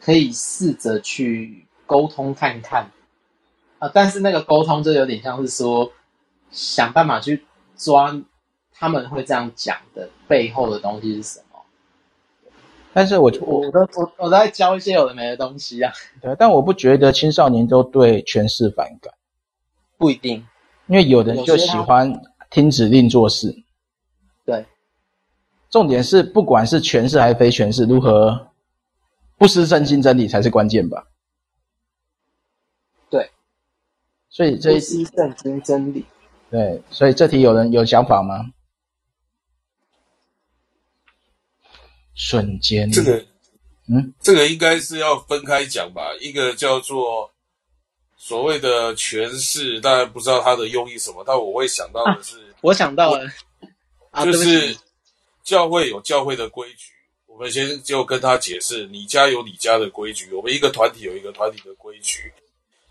[0.00, 2.90] 可以试着去沟通看看
[3.78, 3.90] 啊。
[3.92, 5.92] 但是那个沟通就有点像是说，
[6.50, 7.44] 想办法去
[7.76, 8.18] 抓
[8.80, 11.60] 他们会这样讲的背后的东西是什么。
[12.94, 15.92] 但是我我我都我我在教一些有的没的东西啊。
[16.22, 19.12] 对，但我不觉得青少年都对权势反感，
[19.98, 20.44] 不一定，
[20.86, 22.10] 因为有的人就喜欢
[22.50, 23.54] 听指令做事。
[24.46, 24.64] 对，
[25.68, 28.48] 重点是不管是权势还是非权势，如何
[29.36, 31.06] 不失圣经真理才是关键吧？
[33.10, 33.30] 对，
[34.30, 36.06] 所以这一失圣经真理。
[36.50, 38.46] 对，所以这题有人有想法吗？
[42.20, 43.24] 瞬间，这个，
[43.88, 46.12] 嗯，这个应该是要分开讲吧？
[46.20, 47.32] 一个叫做
[48.18, 53.26] 所谓的诠释，当然不知道他的用意什么，但我会想到的是，啊、我想到了。
[54.22, 54.76] 就是
[55.42, 56.92] 教会有教会的规矩，
[57.26, 62.30] 我们先就跟他解释，你家有你家的规矩，我们一个团体有一个团体的规矩，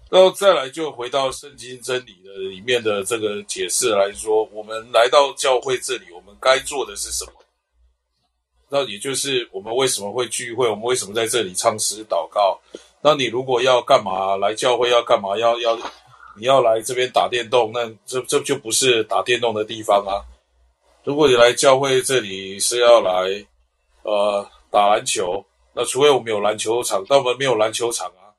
[0.10, 7.34] 然后再来就回到圣经真理的里面的这个解释来说，我们来到教会这里，我们该做的是什么？
[8.70, 12.60] 那也就是我们为什么会聚会，我们为什么在这里唱诗祷告？
[13.02, 15.38] 那你如果要干嘛来教会要干嘛？
[15.38, 15.76] 要要
[16.38, 20.24] 你要来这边打电动，那这这就不是打电动的地方啊。
[21.04, 23.46] 如果你来教会这里是要来，
[24.04, 28.36] 呃，打篮球，那除非我们有篮球场，但我们没有篮球场啊。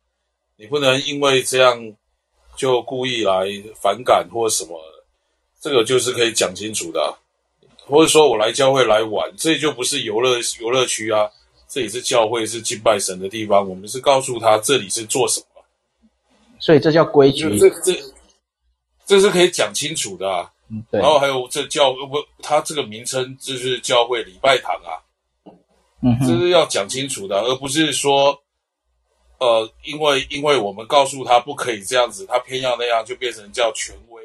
[0.56, 1.92] 你不能因为这样
[2.54, 3.46] 就故意来
[3.82, 4.78] 反感或什么，
[5.60, 7.18] 这个就是可以讲清楚的。
[7.86, 11.28] 或者说我来教会来玩，这里就不是游乐游乐区啊，
[11.68, 13.68] 这里是教会，是敬拜神的地方。
[13.68, 15.62] 我们是告诉他这里是做什么，
[16.58, 17.58] 所以这叫规矩。
[17.58, 17.92] 这这
[19.06, 20.50] 这是可以讲清楚的啊。
[20.68, 21.00] 嗯，对。
[21.00, 25.02] 然后还有这教不，他这个名称就是教会礼拜堂啊，
[26.02, 28.40] 嗯，这是要讲清楚的，而不是说，
[29.38, 34.22] 呃，因为因为我们告诉他不可以这样子，他偏要那样，就变成叫权威，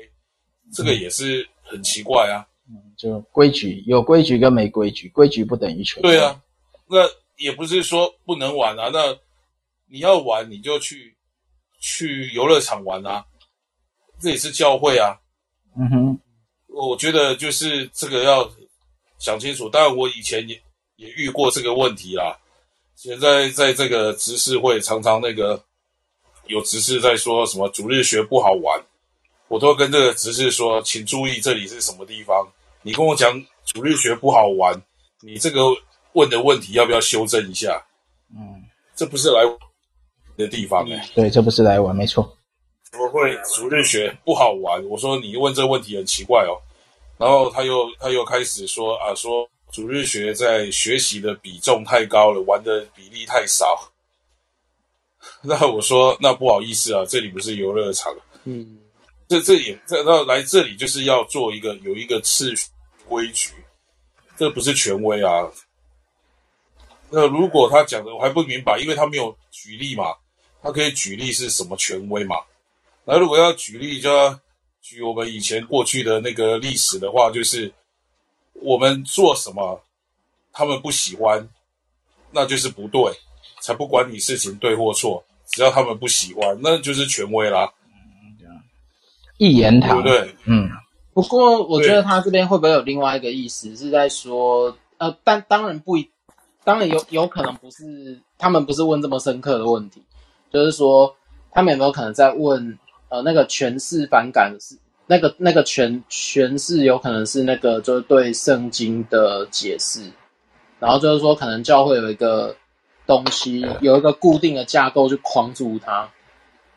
[0.71, 2.45] 这个也是很奇怪啊。
[3.31, 6.09] 规矩有规矩跟没规矩，规矩不等于权威。
[6.09, 6.41] 对啊，
[6.87, 6.97] 那
[7.37, 9.17] 也不是说不能玩啊，那
[9.87, 11.15] 你要玩你就去
[11.79, 13.25] 去游乐场玩啊，
[14.19, 15.17] 这也是教会啊。
[15.77, 16.19] 嗯哼。
[16.67, 18.51] 我觉得就是这个要
[19.17, 20.61] 想清楚，当然我以前也
[20.97, 22.37] 也遇过这个问题啦。
[22.97, 25.63] 现在在这个执事会，常常那个
[26.47, 28.83] 有执事在说什么主日学不好玩，
[29.47, 32.45] 我都跟这个执事说，请注意这里是什么地方。
[32.85, 33.33] 你跟我讲
[33.65, 34.79] 主日学不好玩，
[35.23, 35.61] 你这个
[36.13, 37.83] 问的问题要不要修正一下？
[38.29, 38.61] 嗯，
[38.95, 39.41] 这不是来
[40.37, 41.09] 的地方哎、欸。
[41.15, 42.37] 对，这不是来玩，没错。
[42.91, 44.85] 怎么会主日学不好玩？
[44.85, 46.61] 我说你问这个问题很奇怪哦。
[47.17, 53.91] 然后他又他又开始说啊，说主日学在学习的比重太高了，玩的比例太少。
[55.41, 58.15] 那我说那不好意思啊，这里不是游乐场。
[58.43, 58.77] 嗯，
[59.27, 62.67] 这这也这那来这里就是要做一个有一个次序
[63.07, 63.53] 规矩，
[64.37, 65.49] 这不是权威啊。
[67.09, 70.15] 那如果他讲的我还不明白，因为他没有举例嘛，
[70.61, 72.35] 他可以举例是什么权威嘛？
[73.05, 74.39] 那如果要举例，就要
[74.81, 77.71] 举我们以前过去的那个历史的话，就是
[78.53, 79.81] 我们做什么，
[80.51, 81.47] 他们不喜欢，
[82.31, 83.13] 那就是不对，
[83.61, 87.71] 才不管你事情对或错，只要他们不喜欢，那就是权威啦。
[89.37, 90.35] 一言堂，对不对？
[90.45, 90.69] 嗯。
[91.15, 96.11] 不过我觉得他这边会不会有另外一个意思，是在说，呃，但当然不一，
[96.63, 100.03] 当然有有可能不是，他们不是问这么深刻的问题，
[100.51, 101.15] 就是说，
[101.51, 102.77] 他们有没有可能在问？
[103.07, 104.75] 呃，那个诠释反感是
[105.05, 110.11] 那个那个诠诠释有可能是那个就是对圣经的解释，
[110.79, 112.55] 然后就是说可能教会有一个
[113.05, 116.09] 东西有一个固定的架构去框住它，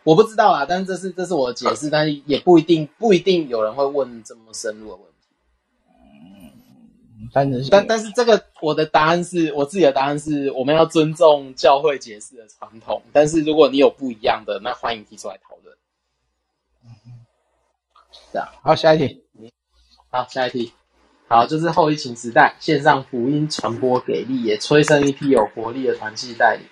[0.05, 5.29] 我不知道啊，但是这是这是我的解释，但是也不一定不一定有人会问这么深入的问题。
[7.21, 15.77] 嗯，但是但但是这个我的答案是我自己的答案是我们要尊重教会解释的传统，但是如果你有不一样的，那欢迎提出来讨论。
[18.33, 19.25] 这样，好，下一题。
[20.11, 20.73] 好，下一题。
[21.29, 26.65] 好，就是后疫情时代，线上福音传播给力，也催生一批有活力的团契代理。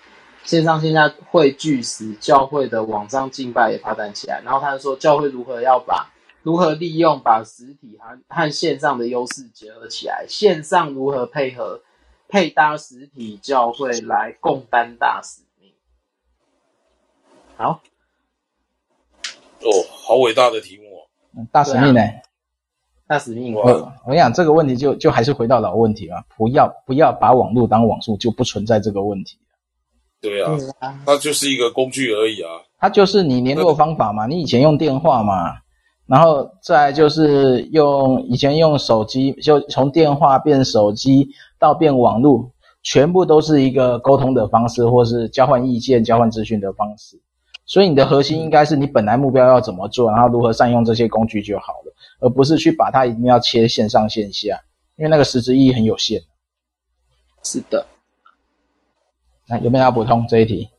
[0.47, 4.41] 线上线下汇聚时，教会的网上敬拜也发展起来。
[4.45, 6.09] 然后他就说，教会如何要把
[6.41, 11.81] 如何利用把实体和和线上的优势结合起来，线上如何配合
[12.29, 15.73] 配搭实体教会来共担大使命。
[17.57, 17.81] 好。
[19.59, 21.45] 哦，好伟大的题目哦。
[21.51, 21.99] 大使命呢？
[23.05, 23.53] 大使命。
[23.53, 29.37] 我我跟你讲这个问题就就还是回到老问题嘛，不要不要把网络当网速，就不存在这个问题。
[30.19, 30.51] 对啊，
[31.05, 32.49] 它就是一个工具而已啊。
[32.79, 35.53] 它就是你联络方法嘛，你以前用电话嘛，
[36.05, 41.27] 然后再就是用以前用手机，就从电话变手机
[41.59, 42.51] 到变网络，
[42.83, 47.19] 全部都是一个沟通的方式，或是交换意见、交换资讯的方式。
[47.65, 54.59] 所以你的核心应该是你本来目标要怎么做，然后如何善用这些工具就好了，而不是去把它一定要切线上线下，
[54.97, 56.21] 因为那个实质意义很有限。
[57.43, 57.85] 是的。
[59.47, 60.69] 那有没有要补充这一题？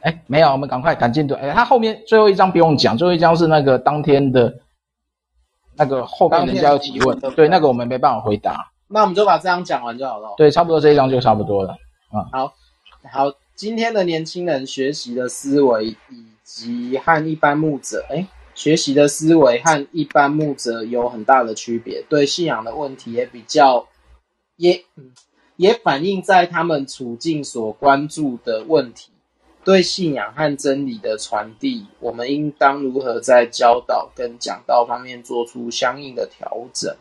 [0.00, 1.34] 哎，没有，我们赶快赶进度。
[1.34, 4.60] 哎，他后面最后一章不用讲，最后一章是那个当天的，
[5.74, 8.72] 那个后面人家有提问，对，那个我们没办法回答。
[8.86, 10.34] 那我们就把这张讲完就好了。
[10.36, 11.72] 对，差不多这一章就差不多了。
[12.10, 12.54] 啊、嗯，好。
[13.10, 15.96] 好，今天的年轻人学习的思维以
[16.44, 23.87] 及和一般牧者，哎，学习的思维和一般牧者有很大的区别，对信仰的问题也比较，
[24.58, 24.84] 也
[25.56, 29.10] 也反映在他们处境所关注的问题，
[29.64, 36.94] 对信仰和真理的传递，我们应当如何在教导跟讲道方面做出相应的调整，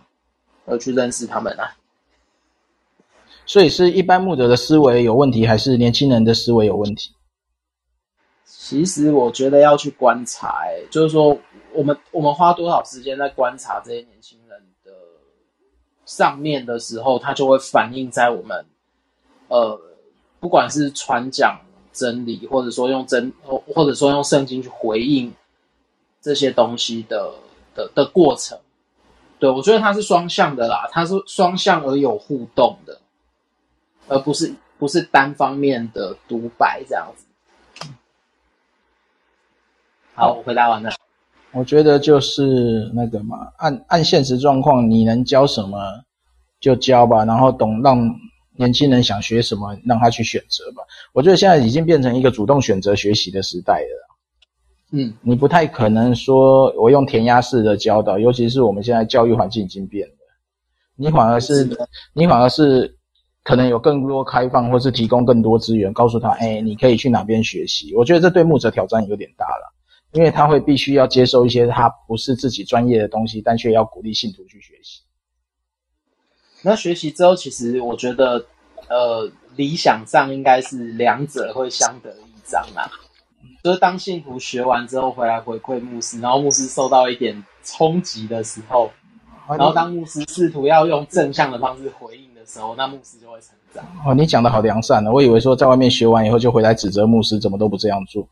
[0.65, 1.76] 而去认识他们啊。
[3.46, 7.12] 所以是一般牧者的思维有问题，还是年轻人的思维有问题？
[8.46, 11.38] 其实我觉得要去观察，欸，就是说，
[11.74, 14.37] 我们我们花多少时间在观察这些年轻
[16.08, 18.65] 上面的时候，它就会反映在我们，
[19.50, 19.80] 呃，
[20.39, 21.62] 不管是传讲
[21.93, 25.32] 真理，或者说用真，或者说用圣经去回应
[26.20, 27.32] 这些东西的
[27.76, 28.58] 的的过程。
[29.38, 32.99] 对，我觉得它是双向的啦，它是双向而有互动的。
[34.10, 37.26] 而不是不是单方面的独白这样子。
[40.16, 40.89] 好，我回答完了。
[41.52, 45.80] 我觉得就是那个嘛，按按现实状况，你能教什么
[46.60, 48.10] 就教吧，然后懂让
[48.56, 50.84] 年轻人想学什么，让他去选择吧。
[51.14, 54.18] 我觉得现在已经变成一个主动选择学习的时代了。
[54.91, 60.14] 嗯，你不太可能说我用填鸭式的教导，尤其是我们现在教育环境已经变了，
[60.95, 61.78] 你反而是，是
[62.14, 62.95] 你反而是。
[63.43, 67.95] 可能有更多开放，或是提供更多资源，告诉他，哎，你可以去哪边学习。
[67.95, 69.74] 我觉得这对牧者挑战有点大了，
[70.18, 75.03] 因为他会必须要接受一些他不是自己专业的东西，但却要鼓励信徒去学习。
[76.63, 78.43] 那学习之后，其实我觉得，
[78.89, 82.89] 呃，理想上应该是两者会相得益彰啊。
[83.63, 88.89] 就是当信徒学完之后回来回馈牧师，然后牧师受到一点冲击的时候，
[89.47, 93.86] 然后当牧师试图要用正向的方式回应的时候，那牧师就会成长。
[94.03, 98.28] 哦，你讲的好良善呢，我以为说在外面学完以后就回来指责牧师怎么都不这样做。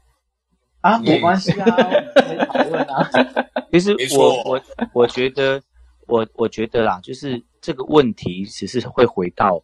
[0.85, 1.65] 啊，没关系啊，
[2.13, 3.09] 可以讨论啊。
[3.73, 4.61] 其实我我
[4.93, 5.59] 我觉得，
[6.05, 9.63] 我我觉得啦，就是这个问题只是会回到，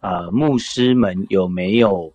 [0.00, 2.10] 呃，牧师们有没有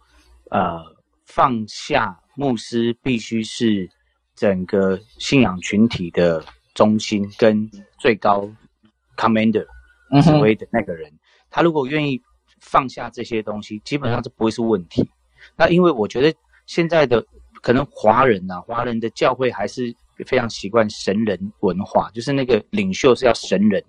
[0.49, 0.81] 呃
[1.23, 2.19] 放下？
[2.35, 3.87] 牧师必须是
[4.35, 6.43] 整个信仰群体的
[6.73, 8.49] 中心跟最高
[9.15, 9.67] commander
[10.23, 11.11] 指挥的那个人。
[11.51, 12.19] 他如果愿意
[12.59, 15.07] 放下这些东西，基本上这不会是问题。
[15.55, 16.33] 那因为我觉得
[16.65, 17.23] 现在的。
[17.67, 19.93] 可能华人呐、啊，华人的教会还是
[20.25, 23.83] 非常习惯神人文化，就是那个领袖是要神人，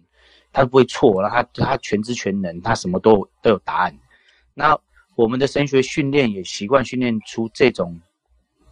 [0.52, 3.96] 他不会错，然后他他全知全能，他什么都都有答案。
[4.52, 4.76] 那
[5.14, 8.00] 我们的神学训练也习惯训练出这种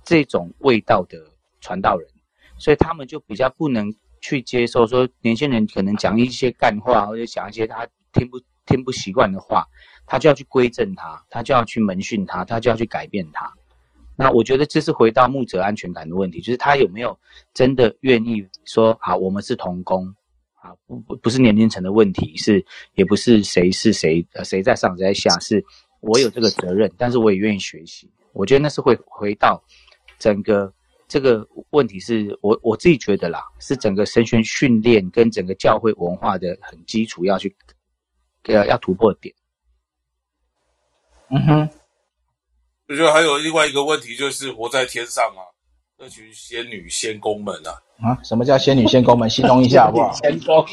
[0.03, 1.17] 这种味道的
[1.61, 2.11] 传道人，
[2.59, 9.69] 所以他们就比较不能去接受说年轻人可能讲一些干话，或者讲一些他听不听不习惯的话，
[10.05, 13.55] 他就要去归正他，他就要去门训他，他就要去改变他。
[14.19, 17.19] 那我觉得这是回到牧者安全感的问题，就是他有没有
[17.53, 20.07] 真的愿意说，好，我们是同工，
[20.55, 22.65] 啊，不不不是年龄层的问题，是
[22.95, 25.63] 也不是谁是谁，呃，谁在上谁在下，是
[26.01, 28.11] 我有这个责任，但是我也愿意学习。
[28.33, 29.63] 我觉得那是会回到
[30.19, 30.73] 整个
[31.07, 37.55] 这个问题，是我我自己觉得啦，是整个神学训练跟整个教会文化的很基础要去
[38.45, 39.35] 呃要突破点。
[41.29, 41.69] 嗯哼。
[42.89, 45.43] 我觉得还有另外一个问题，就是活在天上啊，
[45.99, 49.29] 那群仙女仙公们啊，啊，什么叫仙女仙公们？
[49.29, 50.13] 形容一下好不好？
[50.23, 50.65] 仙公，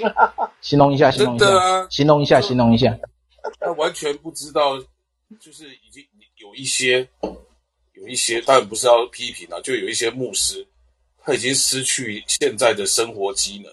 [0.61, 2.95] 形容一下，形容一下，啊、形容一下，形容一下。
[3.59, 4.77] 他完全不知道，
[5.39, 6.05] 就是已经
[6.37, 7.07] 有一些，
[7.93, 10.65] 有一些，当然不是要批评啊，就有一些牧师，
[11.23, 13.71] 他已经失去现在的生活机能，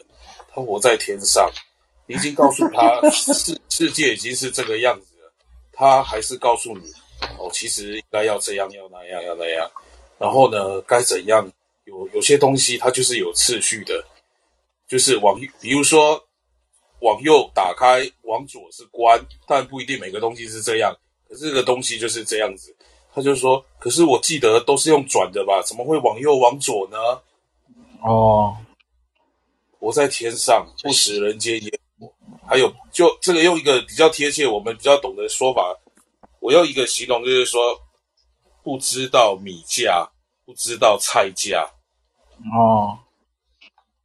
[0.48, 1.50] 他活在天上，
[2.06, 5.30] 你已经告诉他 世世界已经是这个样子了，
[5.72, 6.90] 他还是告诉你。
[7.38, 9.70] 哦，其实应该要这样，要那样，要那样。
[10.18, 11.50] 然后呢，该怎样？
[11.84, 14.04] 有有些东西它就是有次序的，
[14.86, 16.22] 就是往，比如说
[17.00, 19.18] 往右打开，往左是关，
[19.48, 20.96] 但不一定每个东西是这样。
[21.28, 22.74] 可是这个东西就是这样子。
[23.12, 25.60] 他就说：“可是我记得都是用转的吧？
[25.66, 26.96] 怎么会往右往左呢？”
[28.04, 28.56] 哦，
[29.80, 32.12] 我在天上，不食人间烟火。
[32.46, 35.76] 还有，就这个用一个比较贴切，我们比较懂的说法。
[36.40, 37.78] 我用一个形容，就是说，
[38.62, 40.08] 不知道米价，
[40.44, 41.68] 不知道菜价。
[42.56, 42.98] 哦，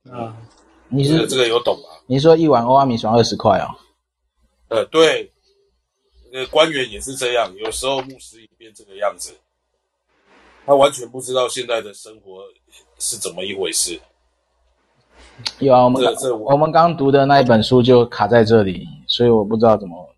[0.03, 0.36] 嗯，
[0.89, 1.89] 你是这个有懂吗？
[2.07, 3.67] 你说一碗欧阿米爽二十块哦？
[4.67, 5.31] 呃，对，
[6.31, 9.33] 那个官员也是这样，有时候牧师也变这个样子，
[10.65, 12.41] 他完全不知道现在的生活
[12.99, 13.99] 是怎么一回事。
[15.59, 20.14] 有啊，我们这这我，我们刚读的那一本书就卡在这里，所以我不知道怎么。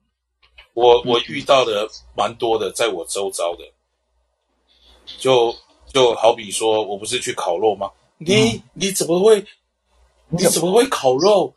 [0.77, 3.63] 我我遇到的蛮多的，在我周遭的，
[5.17, 5.51] 就
[5.91, 7.89] 就好比说，我不是去烤肉吗？
[8.19, 9.43] 你你怎么会？
[10.29, 11.55] 你怎么会烤肉？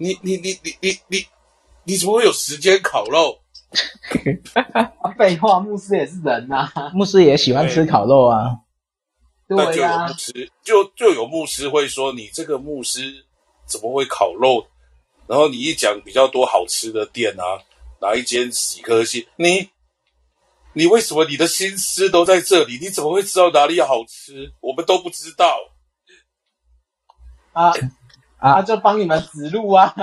[0.00, 1.24] 你你你你你你
[1.84, 3.38] 你怎么会有时间烤肉？
[5.16, 8.58] 废话，牧师也是人呐、啊， 牧师也喜欢吃烤肉啊。
[9.46, 13.24] 那就有牧师，就就有牧师会说：“你这个牧师
[13.66, 14.66] 怎么会烤肉？”
[15.28, 17.62] 然后你一讲比较多好吃的店啊。
[18.02, 19.24] 哪一间几颗星？
[19.36, 19.70] 你
[20.74, 22.78] 你为什么你的心思都在这里？
[22.78, 24.52] 你怎么会知道哪里好吃？
[24.60, 25.56] 我们都不知道。
[27.52, 27.72] 啊
[28.38, 28.60] 啊！
[28.62, 29.94] 就帮你们指路啊！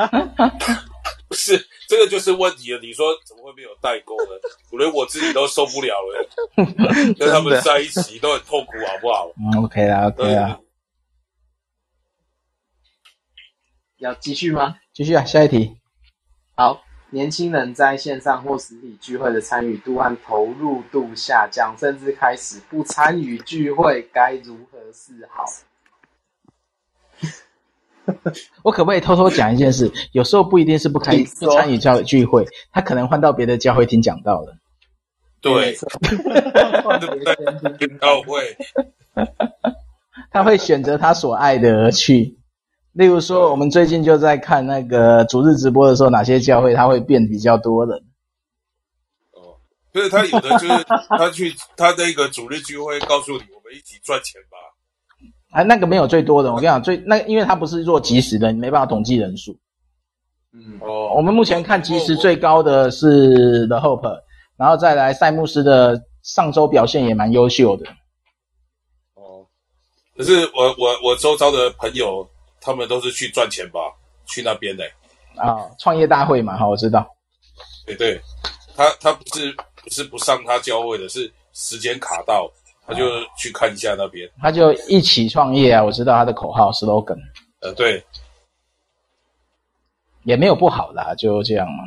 [1.28, 2.80] 不是，这个就是问题了。
[2.80, 4.32] 你说怎么会没有代沟呢？
[4.72, 6.30] 我连我自己都受不了了，
[7.18, 9.32] 跟他们在一起都很痛苦，好不好？
[9.38, 10.60] 嗯，OK 啦，OK 啦。
[13.98, 14.78] 要继续吗？
[14.94, 15.78] 继续啊，下一题。
[16.56, 16.82] 好。
[17.12, 25.44] 年轻人在线上或实体聚会的参与度和投入度下降，甚至开始不参与聚会，该如何是好？
[28.64, 29.92] 我可不可以偷偷讲一件事？
[30.14, 34.58] 有时候不一定是不开不参与教聚会，他可能换到别的教会听讲道了。
[35.42, 35.74] 对，
[37.78, 38.58] 听道会，
[40.32, 42.39] 他会选择他所爱的而去。
[43.00, 47.98] 例如说，我们最近就在看那个主日直播的时候，哪些教会它会变比较多人？
[49.32, 49.56] 哦，
[49.94, 50.84] 所以他有的就是
[51.18, 54.58] 他去他那个主日聚会，告诉你我们一起赚钱吧。
[55.52, 59.58] 啊，那个没有最多的，我跟你讲，最那因为他不是做即时的，你没办法统计人数。
[60.52, 64.24] 嗯哦，我们目前看即时最高的是 The Hope，
[64.58, 67.86] 然后再来赛慕斯的上周表现也蛮优秀的。
[69.14, 69.48] 哦，
[70.18, 72.28] 可是我我我周遭的朋友
[72.70, 73.80] 他们都是去赚钱吧，
[74.28, 74.86] 去那边的。
[75.36, 77.04] 啊、哦，创业大会嘛，好，我知道。
[77.88, 78.22] 对对，
[78.76, 79.52] 他他不是
[79.84, 82.48] 不是不上他教会的，是时间卡到，
[82.86, 83.04] 他就
[83.36, 84.30] 去看一下那边。
[84.40, 87.18] 他就一起创业啊，我知道他的口号 slogan。
[87.62, 88.06] 呃，对。
[90.26, 91.86] 也没有不好啦，就这样嘛。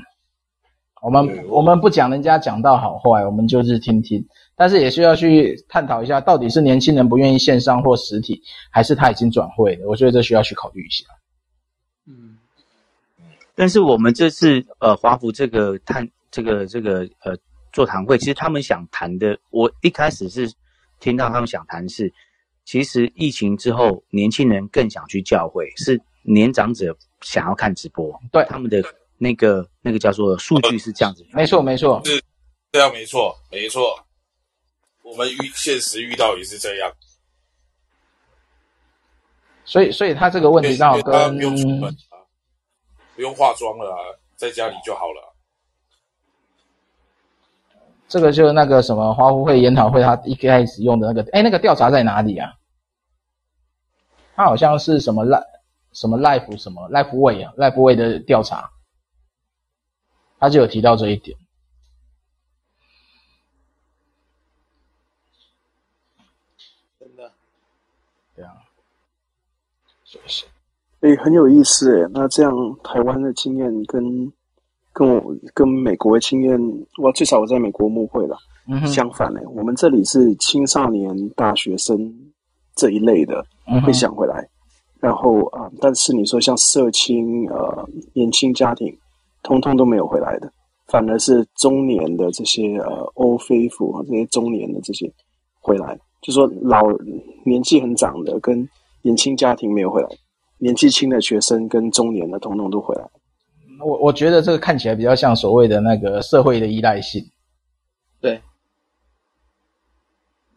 [1.01, 4.21] 我们我，我们不讲人家讲到好坏，我们就是听听。
[4.63, 8.41] 但是也需要去探讨一下，到底是年轻人不愿意线上或实体，
[8.71, 9.89] 还是他已经转会了？
[9.89, 11.05] 我觉得这需要去考虑一下。
[12.07, 12.39] 嗯。
[13.57, 17.37] 但是我们这次呃华福这个探这个这个呃
[17.73, 20.49] 座谈会，其实他们想谈的，我一开始是
[21.01, 22.13] 听到他们想谈是，
[22.65, 26.97] 其实疫情之后，年轻人更想去教会，是年长者。
[27.21, 28.83] 想要看直播，对他们的
[29.17, 32.21] 那个那个叫做数据是这样子，没错没错，是
[32.73, 33.81] 这样没错没错，
[35.03, 36.93] 我们遇现实遇到也是这样，
[39.65, 42.19] 所以所以他这个问题刚好跟不用出门啊，
[43.15, 44.01] 不用化妆了啊，
[44.37, 45.35] 在家里就好了。
[48.09, 52.53] 这个就是那个什么花湖会研讨会，他一开始用的那个，哎，那个调查在哪里啊？
[54.35, 55.43] 他好像是什么赖。
[55.95, 58.73] 什么 life 什么 life way 啊，life way 的调查，
[60.39, 61.37] 他就有提到这一点。
[66.99, 67.31] 真的，
[68.35, 68.57] 对啊，
[70.07, 70.27] 是不
[71.03, 71.09] 是？
[71.09, 72.09] 诶，很有意思诶。
[72.15, 74.33] 那这样台湾的经验跟
[74.93, 76.59] 跟我跟美国的经验，
[77.03, 78.37] 我最少我在美国牧会了。
[78.69, 78.87] 嗯。
[78.87, 82.15] 相反呢，我们这里是青少年大学生
[82.75, 83.45] 这一类的
[83.85, 84.41] 会想回来。
[84.41, 84.49] 嗯
[85.03, 88.97] 然后啊，但是你说像社青呃年轻家庭，
[89.43, 90.49] 通通都没有回来的，
[90.87, 95.13] 反而是中年的这些呃欧非妇啊，这些中年的这些
[95.61, 96.83] 回来，就说老
[97.45, 98.57] 年纪很长的跟
[99.03, 100.09] 年轻家庭没有回来，
[100.63, 103.03] 年纪轻的学生跟中年的统统都回来。
[103.85, 107.21] 我我觉得这个看起来比较像所谓的那个社会的依赖性。
[108.21, 108.41] 对。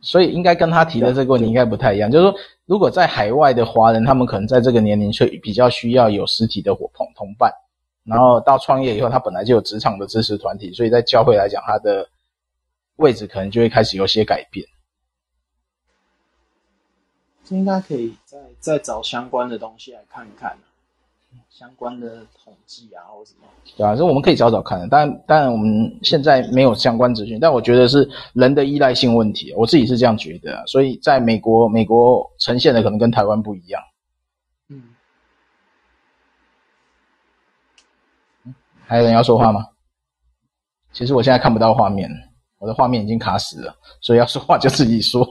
[0.01, 2.35] 所以应该跟他提的这个问题应该不太一样，就是说，
[2.67, 7.51] 如果在海外的华人，他们可能在这个年龄却比较需要有实体的伙同同伴，
[8.03, 12.07] 然后到创业以后，他本来就有职场的支持团体，所以在教会来讲，他的
[12.97, 14.63] 位置可能就会开始有些改变。
[17.43, 20.57] 这应该可以再再找相关的东西来看一看。
[21.51, 23.47] 相关的统计啊，或什么？
[23.78, 24.88] 对啊，这我们可以找找看的。
[24.89, 30.66] 但但我们现在没有相关资讯，但我觉得是人的依赖性问题，我自己是这样觉得。
[30.66, 33.82] 所以在美国，美国呈现的可能跟台湾不一样。
[34.70, 34.84] 嗯。
[38.88, 39.63] 还有人要说话吗？
[40.91, 42.09] 其实我现在看不到画面，
[42.57, 45.24] 我的画面已经卡死了，所以要说话就自己说。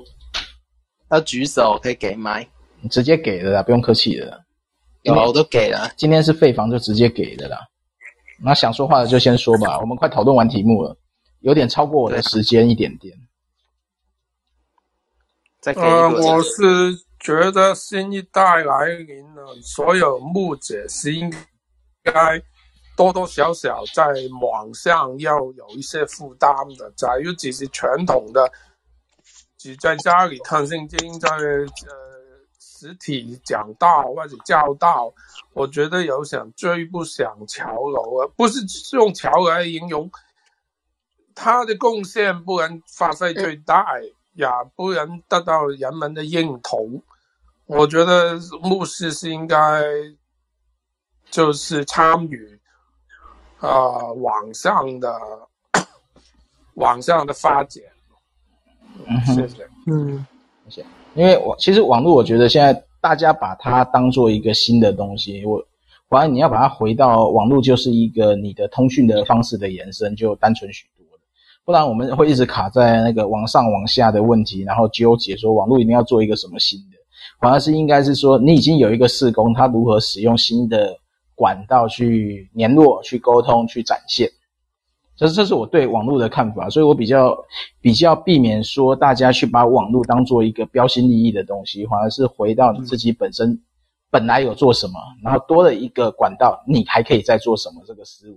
[1.10, 2.48] 要举手可以给麦，你
[2.88, 4.44] 直接给的啦，不用客气的。
[5.02, 5.92] 有，我都给了。
[5.96, 7.58] 今天是废房就直接给的啦。
[8.42, 9.78] 那想说话的就先说吧。
[9.80, 10.96] 我们快讨论完题目了，
[11.40, 13.14] 有点超过我的时间一点点。
[15.76, 21.30] 呃，我是觉得新一代来临了，所有牧者是应
[22.02, 22.42] 该
[22.96, 24.04] 多多少少在
[24.40, 26.90] 网上要有一些负担的。
[26.96, 28.50] 假如只是传统的，
[29.58, 32.13] 只在家里看圣经，在呃。
[32.84, 35.12] 实体讲道或者教道，
[35.54, 38.60] 我觉得有想追不想桥楼啊，不是
[38.94, 40.10] 用桥来形容，
[41.34, 43.86] 他的贡献不能发挥最大，
[44.34, 47.02] 也不能得到人们的认同。
[47.66, 49.82] 我觉得牧师是应该
[51.30, 52.60] 就是参与
[53.58, 55.18] 啊、呃、网上的
[56.74, 57.82] 网上的发展。
[59.34, 60.24] 谢谢，嗯，
[60.68, 60.86] 谢谢。
[61.14, 65.44] 因为我其实网络，我觉得现在大家把它当做一个新的东西。
[65.44, 65.64] 我
[66.08, 71.20] 反而你要把它回到网络，就是一个你的通讯的方式的延伸，就单纯许多了。
[71.64, 76.98] 不然我们会一直卡在那个往上往下的问题，然后纠结说网络一定要做一个什么新的。
[77.40, 80.96] 反而是应该是说，你已经有一个事工，它如何使用新的
[81.34, 84.28] 管道去联络、去沟通、去展现。
[85.16, 87.36] 这这是我对网络的看法，所以我比较
[87.80, 93.60] 比较避免说大家去把网络当做一个标新立异的东西，反而是回到你自己本身
[94.10, 98.36] 本来有做什么，然后多了一个管道，你还可以再做什么，这个思维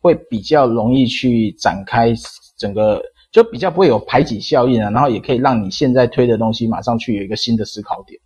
[0.00, 2.12] 会比较容易去展开
[2.56, 3.00] 整个，
[3.30, 8.20] 就比较不会有排挤效应啊，然后也可以让你现在推的东西马上去有一个新的思考点。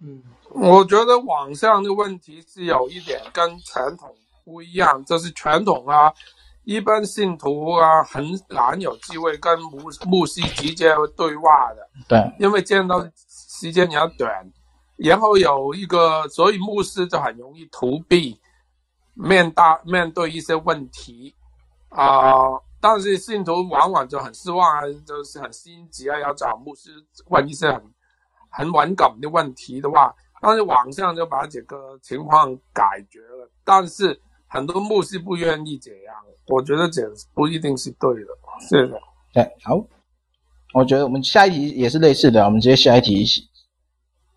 [0.00, 0.22] 嗯，
[0.54, 4.08] 我觉得网上的问题是有一点跟传统
[4.44, 6.12] 不一样，这是传统啊，
[6.64, 14.30] 一般信徒啊很难有机会跟牧牧师直接对话的，对，因为见到时间比较短，
[14.96, 18.40] 然后有一个，所以牧师就很容易逃避
[19.14, 21.34] 面大面对一些问题
[21.88, 26.90] 啊、呃，但是信徒往往就很失望啊，就是很心急啊，要找牧师
[27.28, 27.82] 问一些很
[28.50, 30.14] 很敏感的问题的话。
[30.44, 34.20] 但是网上就把这个情况解决了，但是
[34.52, 36.14] 很多牧师不愿意这样，
[36.48, 38.30] 我觉得这不一定是对的。
[38.68, 39.00] 是的，
[39.32, 39.82] 对，好，
[40.74, 43.24] 我觉得我们下一题也是类似的，我们直接下一题，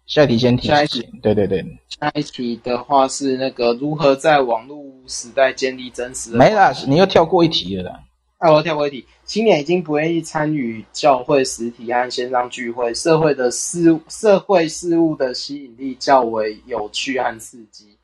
[0.06, 0.70] 下一题先提。
[0.70, 6.38] 下一题，对对对，下一题的话是那个如何在网络时代建立真实的。
[6.38, 8.00] 没啦，你又跳过一题了啦。
[8.38, 9.06] 啊，我跳过一题。
[9.26, 17.98] 青年已经不愿意参与教会实体和线上聚会，社会的事社会事务的吸引力较为有趣和刺激。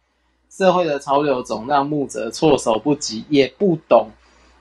[0.51, 4.09] 社会的潮流总让牧者措手不及，也不懂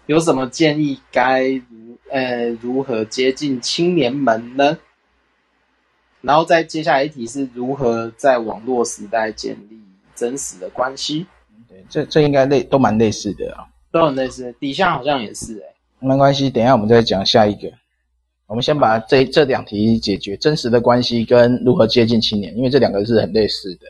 [0.07, 4.79] 有什么建议该如呃如何接近青年们呢？
[6.21, 9.81] 然后再接下来一题是如何在网络时代建立
[10.15, 11.27] 真实的关系？
[11.69, 14.55] 对，这这应该类都蛮类似的啊，都很类似。
[14.61, 15.75] 底下好像也是哎、欸
[16.07, 17.71] 没关系，等一下我们再讲下一个。
[18.47, 23.87] 我们先把这这两题解决，真实的关系跟如何接近青年，因为这两个是很类似的。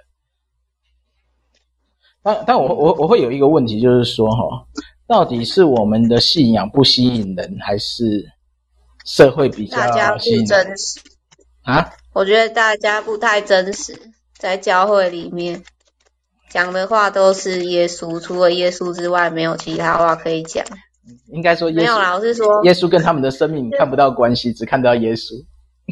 [2.23, 4.67] 但但我我我会有一个问题，就是说哈，
[5.07, 8.31] 到底是我们的信仰不吸引人，还是
[9.07, 9.77] 社会比较
[10.19, 10.47] 吸引人？
[10.47, 11.01] 大家不真实
[11.63, 11.93] 啊？
[12.13, 13.97] 我觉得大家不太真实，
[14.37, 15.63] 在教会里面
[16.51, 20.65] 讲的话都是耶稣，除了耶稣之外，没有其他话可以讲。
[21.33, 25.35] 应该说耶稣，没有啦，我是说耶稣跟他们的生命看不到关系，只看到耶稣。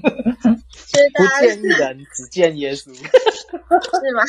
[0.01, 3.03] 不见人，只见耶稣， 是
[4.15, 4.23] 吗？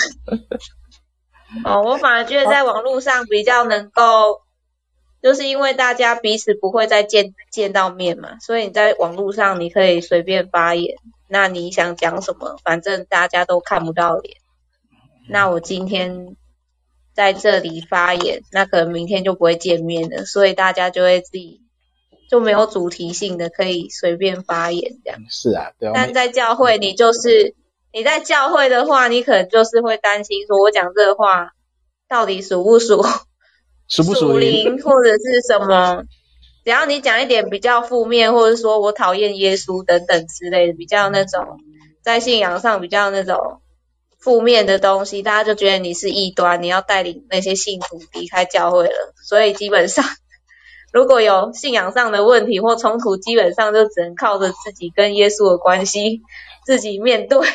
[1.65, 4.41] 哦，我反而觉得在网络上比较能够，
[5.21, 10.95] 就是因为大家彼此不会再见见到面嘛，所以你在网络上你可以随便发言，
[11.27, 14.37] 那你想讲什么，反正大家都看不到脸。
[15.27, 16.35] 那我今天。
[17.11, 21.59] 在这里发言，那可能明天就不会见面了，所以大家就会自己
[22.29, 25.19] 就没有主题性的，可以随便发言这样。
[25.29, 25.91] 是啊，对。
[25.93, 27.55] 但在教会，你就是
[27.91, 31.51] 你在教会的话，你可能就是会担心，说我讲这个话
[32.07, 33.03] 到底属不属
[33.87, 36.03] 属不属灵，或者是什么？
[36.63, 41.59] 只要你讲一点比较负面，或者说我讨厌耶稣等等之类的，比较那种
[42.03, 43.61] 在信仰上比较那种。
[44.21, 49.13] 负面的东西，大家就觉得你是异端，你要带领那些信徒离开教会了。
[49.25, 50.03] 所以基本上，
[50.91, 56.19] 如果有信仰上的问题或冲突，基本上就只能靠着自己跟耶稣的关系
[56.65, 57.47] 自己面对。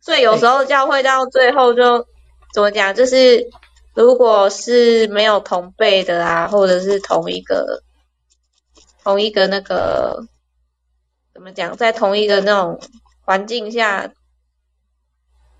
[0.00, 2.06] 所以有时候教会到最后就
[2.52, 3.50] 怎么讲，就是
[3.94, 7.82] 如果是没有同辈的啊，或者是同一个
[9.02, 10.26] 同一个那个
[11.32, 12.80] 怎么讲，在同一个那种
[13.24, 14.12] 环境下。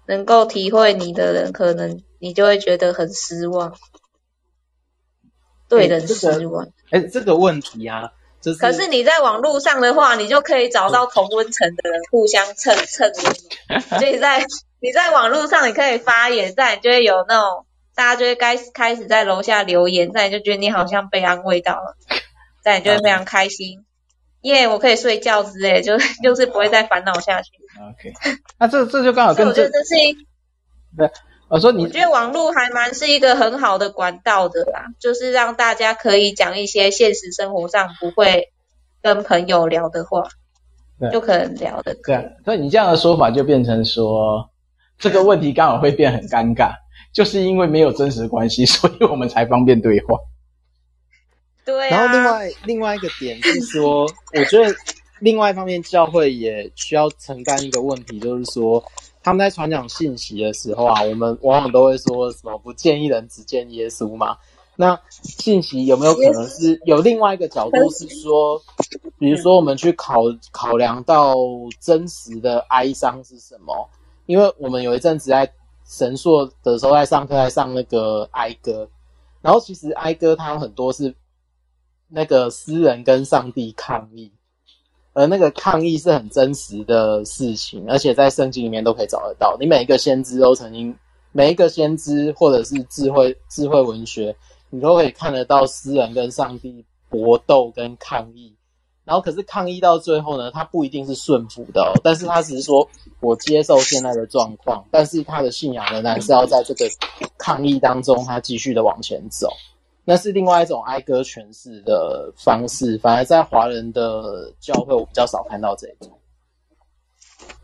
[0.07, 3.77] 能够体会你的人，可能你就会觉得很失望，
[5.69, 6.67] 对人失望。
[6.91, 8.11] 哎、欸，这个问题啊，
[8.41, 8.59] 就是。
[8.59, 13.79] 可是你在网络上的话，你就可以找到同温层的人互相蹭蹭你。
[13.99, 14.45] 所以在
[14.81, 21.97] 你在网络上，你可以发言，在你就会有那种大家就会开始开始在楼下留言，在你就觉得你好像被安慰到了，
[22.65, 23.85] 在你就会非常开心。
[24.43, 27.51] 耶、yeah，我可以睡觉之类，就就是不会再烦恼下去。
[27.79, 29.71] OK，那这这就刚好跟这，这
[30.97, 31.11] 对，
[31.51, 38.53] 我说你，我觉得网络还蛮是一个很好的管道的啦，就是让大家可以讲一些现实生活上不会
[39.03, 40.23] 跟朋友聊的话，
[41.13, 41.97] 就可能聊的。
[42.05, 44.49] 对，所以你这样的说法就变成说，
[44.97, 46.71] 这个问题刚好会变很尴尬，
[47.13, 50.17] 就是因为没有真实关系， 所以我们才方便对话。
[51.65, 54.03] 对、啊，然后另外另外一个点是说，
[54.35, 54.73] 我觉得
[55.21, 58.83] 另外一方面教会也需要承担一个问题，就是说
[59.23, 64.37] 他们在传讲信息的时候啊，我们往往都会说什么不见一人只见耶稣嘛。
[64.77, 68.61] 那信息有没有可能是有另外一个角度是说，
[69.19, 71.37] 比如说我们去考考量到
[71.79, 73.89] 真实的哀伤是什么？
[74.27, 75.53] 因为我们有一阵子在
[75.87, 78.89] 神硕的时候在上课，在上那个哀歌，
[79.43, 81.15] 然后其实哀歌它有很多是。
[82.13, 84.33] 那个诗人跟上帝抗议，
[85.13, 89.57] 而那个抗议是很真实的事情，而且在圣经里面都可以找得到。
[89.59, 90.97] 你每一个先知都曾经，
[91.33, 94.37] 每一个先知或者是智慧智慧文学，
[94.71, 98.55] 你都可以看得到诗人跟上帝搏斗跟抗议，
[99.05, 102.89] 然后可是抗议到最后呢，他不一定是顺服的哦，但是他只是说
[103.19, 106.89] 我接受现在的状况，但是他的信仰仍然是要在这个
[107.37, 109.49] 抗议当中，他继续的往前走。
[110.05, 116.19] 那是另外一种哀歌诠释的方式，反而在华人的教会，我比较少看到这种。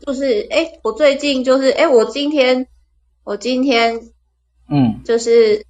[0.05, 2.67] 就是，哎、欸，我最近就是，哎、欸，我今天，
[3.23, 4.11] 我今天，
[4.69, 5.65] 嗯，就是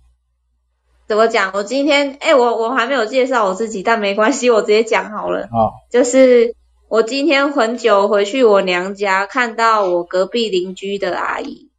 [1.07, 1.51] 怎么讲？
[1.53, 5.43] 我今天，哎、欸，我我还没有介绍我自己，但没关系，我直接讲好了。
[5.45, 6.55] 哦，就是
[6.89, 11.69] 我今天很久回去我娘家，看到我隔壁邻居的阿姨，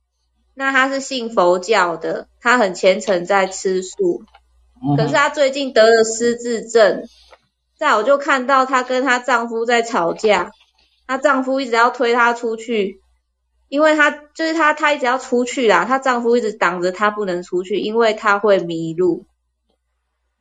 [0.54, 4.24] 那她是信佛教的，她很虔诚在吃素。
[4.96, 7.04] 可是她最近得了失智症，
[7.76, 10.50] 在我就看到她跟她丈夫在吵架，
[11.06, 13.00] 她丈夫一直要推她出去，
[13.68, 19.26] 因为她就是她，她一直要出去啦，她丈夫一直挡着她不能出去，因为她会迷路，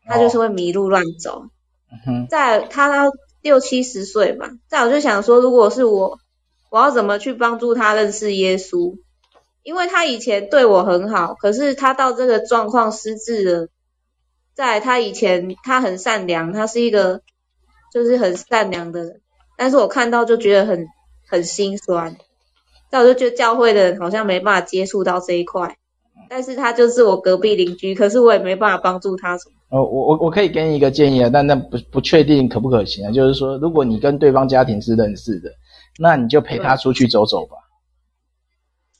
[0.06, 1.46] 她就是会迷路乱走。
[2.30, 3.12] 在她到
[3.42, 6.20] 六七十岁嘛，在我就想说，如果是我，
[6.70, 8.98] 我要怎么去帮助她认识耶稣？
[9.64, 13.68] 因为她以前对我很好，可是她到这个状况失智了。
[14.58, 17.22] 在他以前，他很善良，他是一个
[17.94, 19.22] 就是很善良的人，
[19.56, 20.88] 但是我看到就觉得很
[21.30, 22.18] 很心酸，
[22.90, 25.78] 但我就觉得教会的人好像没办法接触到这一块，
[26.28, 29.54] 但是他就是我隔壁邻居，可是我也没办法帮助他什么。
[29.70, 35.52] 哦，我我我可以给你一个建议啊，但那不不确定可不可行啊，就是说，如果你跟对方家庭是认识的，
[36.00, 37.58] 那你就陪他出去走走吧。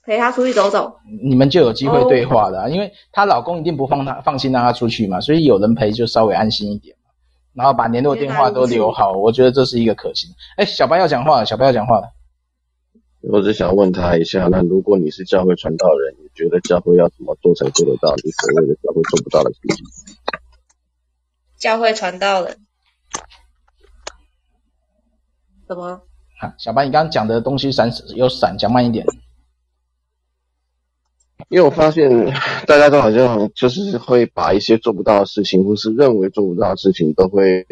[0.08, 6.96] 陪她出去走走，你们就有机会对话了，啊，因为她老公一定不放她放心让她出去嘛，所以有人陪就稍微安心一点，
[7.54, 10.34] 然后把联络电话都留好，我觉得这是一个可行。
[10.56, 12.14] 哎，小白要讲话了，小白要讲话了。
[13.20, 19.86] 我只想问他一下，那如果你是教会传道人，你觉得教会要怎么做才做得到你所谓的教会做不到的事情？
[21.58, 22.56] 教会传道人，
[25.68, 26.02] 怎么？
[26.40, 29.06] 啊，小白，你刚刚讲的东西闪有闪，讲慢一点。
[31.50, 32.10] 因为我发现
[32.66, 37.66] 大家都好像就是会把一些做不到的事情，或是认为做不到的事情，都会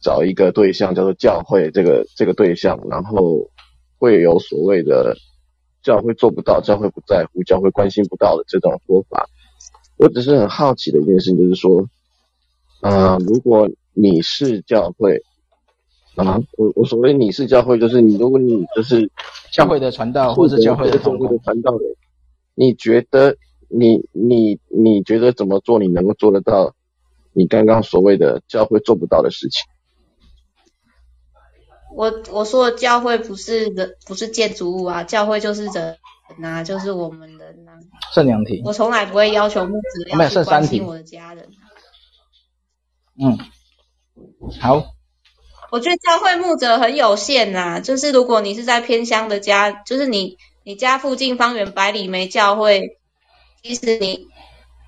[0.00, 3.50] 找一个对象，叫做教会这个这个对象，然后
[3.98, 5.16] 会有所谓的
[5.82, 9.26] 教会做不到、教会不在乎、教会关心不到的这种说法。
[9.96, 11.88] 我只是很好奇的一件事情，就是说，
[12.82, 15.22] 啊、呃，如果你是教会
[16.14, 19.10] 啊，我我所谓你是教会，就是你如果你就是
[19.50, 21.18] 教会的传道，或者教会的传
[21.62, 21.96] 道人。
[22.58, 23.36] 你觉得
[23.68, 26.74] 你你你觉得怎么做你能够做得到
[27.32, 29.62] 你刚刚所谓的教会做不到的事情？
[31.94, 35.98] 我我说的教会不是人，不是建筑物啊，教会就是人
[36.42, 37.76] 啊，就是我们人啊。
[38.14, 38.62] 剩两题。
[38.64, 41.50] 我从来不会要求牧者要去关心我的家人。
[43.20, 43.38] 嗯，
[44.60, 44.94] 好。
[45.70, 50.38] 我觉得教会牧者很有限呐、啊，就是如果你是在偏乡的家，就是你。
[50.66, 52.98] 你家附近方圆百里没教会，
[53.62, 54.26] 其实你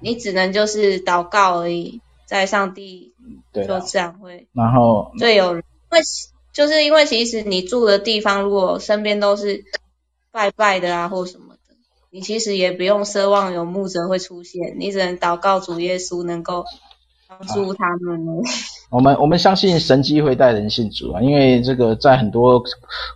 [0.01, 3.15] 你只能就是祷告而已，在上帝
[3.55, 5.63] 就自然会，然后最有人，
[5.93, 6.05] 因为
[6.53, 9.65] 就是因为其实你住的地方如果身边都是
[10.33, 11.77] 拜拜的啊或什么的，
[12.11, 16.65] 你其实也不用奢望有牧者会出现，你只能祷告主耶稣能够。
[17.29, 18.33] 帮助他们呢？
[18.91, 22.63] 我们我们相信神机会带人信主啊，因为这个在很多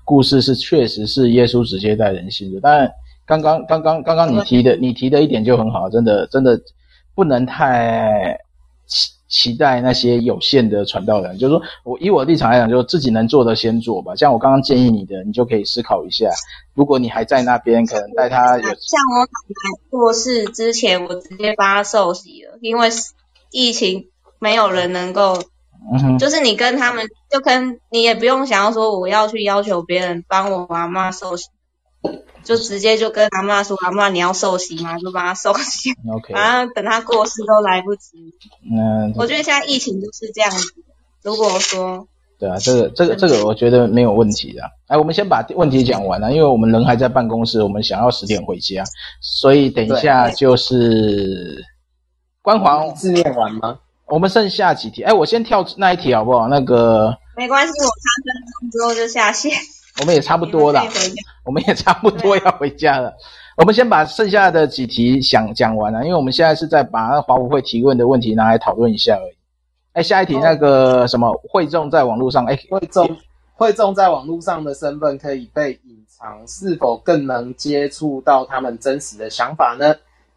[0.04, 2.60] 故事是确实是耶稣直接带人信主。
[2.60, 2.92] 但
[3.24, 6.60] 刚刚刚刚刚刚你提的你提的一点就很好，真的真的
[7.14, 8.38] 不能太
[8.86, 11.38] 期期待那些有限的传道人。
[11.38, 14.14] 就是说我以我的立场来讲，就自己能做的先做吧。
[14.14, 16.28] 像我刚刚建议你的，你就可以思考一下，
[16.74, 18.62] 如果你还在那边，可能带他有。
[18.62, 22.90] 像我奶奶过世之前，我直接帮他受洗了，因为。
[23.53, 24.09] 疫情
[24.40, 25.38] 没有人能够，
[26.18, 31.48] 就是你跟他们，就跟你也不用想要说我要去要求别人帮我阿嬷受洗，
[32.42, 34.98] 就直接就跟阿妈说，阿妈你要受洗吗？
[34.98, 38.34] 就帮他受洗，OK，反正等他过世都来不及。
[38.64, 40.66] 嗯，我觉得现在疫情就是这样子。
[41.22, 42.09] 如果说，
[42.40, 44.62] 对啊，这个这个这个我觉得没有问题的。
[44.88, 48.82] 哎，我们先把问题讲完了，因为我们人还在办公室，我们想要十点回家，
[49.20, 51.64] 所以等一下就是。
[52.43, 53.78] 关黄字念完吗？
[54.07, 55.03] 我们剩下几题？
[55.05, 56.49] 哎，我先跳那一题好不好？
[56.49, 59.53] 那个没关系，我三分钟之后就下线。
[60.01, 60.82] 我们也差不多了，
[61.45, 63.14] 我们也差不多要回家了。
[63.57, 69.36] 我们先把剩下的几题想讲完了，因为我们现在是在把那华武会提问的问题拿来讨论一下而已。
[69.93, 73.16] 哎，下一题那个什么会众在网络上，哎，会众
[73.55, 79.95] 会众在网络上的身份可以被隐藏，是否更能接触到他们真实的想法呢？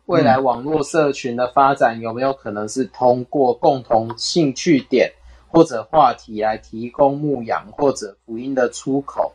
[0.08, 5.12] 未来网络社群的发展有没有可能是通过共同兴趣点
[5.48, 9.34] 或者话题来提供牧养或者福音的出口。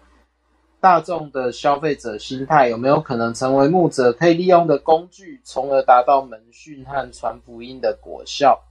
[0.78, 8.62] 大众的消费者心态有没有可能成为牧者可以利用的工具，从而达到门训和传福音的果效？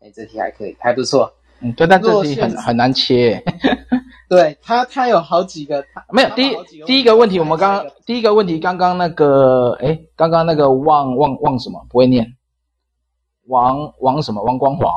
[0.00, 1.34] 哎，这题还可以，还不错。
[1.60, 3.42] 嗯，对，但这题很很难切。
[4.28, 12.36] 对他，他有好几个，没有第一第一个问题，我们刚刚第一个问题，刚刚那个，哎，刚刚那个汪汪汪什么不会念？
[13.46, 14.42] 王王什么？
[14.42, 14.92] 王光华？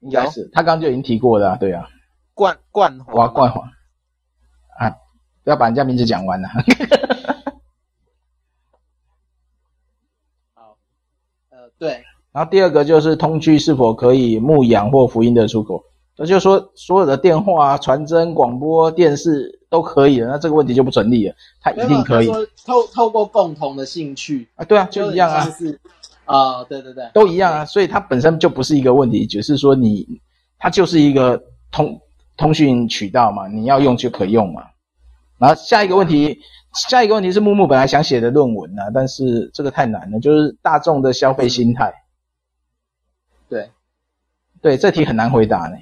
[0.00, 1.88] 应该是他刚刚就已经提过了，啊，对啊。
[2.34, 3.62] 冠冠华，冠华
[4.78, 4.94] 啊，
[5.42, 6.48] 不要把人家名字讲完了。
[10.54, 10.78] 好，
[11.50, 12.04] 呃，对。
[12.38, 15.82] 然后第二个就是通区是否可以牧养或福音的出口？
[16.16, 21.34] 那就是说所有的电话、传真、广播电视都可以了，那这个问题就不成立了。
[21.60, 22.28] 他一定可以。
[22.64, 25.40] 透透过共同的兴趣啊，对啊，就一样啊。
[25.50, 25.80] 是
[26.26, 27.64] 啊，对对对，都一样啊。
[27.64, 30.06] 所以它本身就不是一个问题，只、就是说你
[30.60, 32.00] 它就是一个通
[32.36, 34.62] 通讯渠道嘛，你要用就可以用嘛。
[35.38, 36.38] 然后下一个问题，
[36.88, 41.92] 下一个问题是木木本来想写的论文啊，但是这个太难了，就是大众的消费心态。
[43.48, 43.70] 对，
[44.60, 45.76] 对，这题很难回答呢。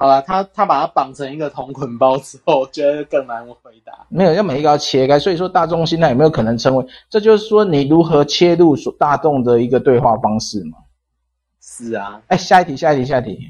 [0.00, 4.06] 好了，他他把它绑成一个同捆包之后，我觉得更难回答。
[4.08, 5.18] 没有，要每一个要切开。
[5.18, 6.86] 所以说，大众心态有没有可能成为？
[7.10, 10.78] 这就是说，你如何切入所大众的一个对话方式嘛？
[11.60, 12.22] 是啊。
[12.28, 13.40] 哎，下一题，下一题，下一题。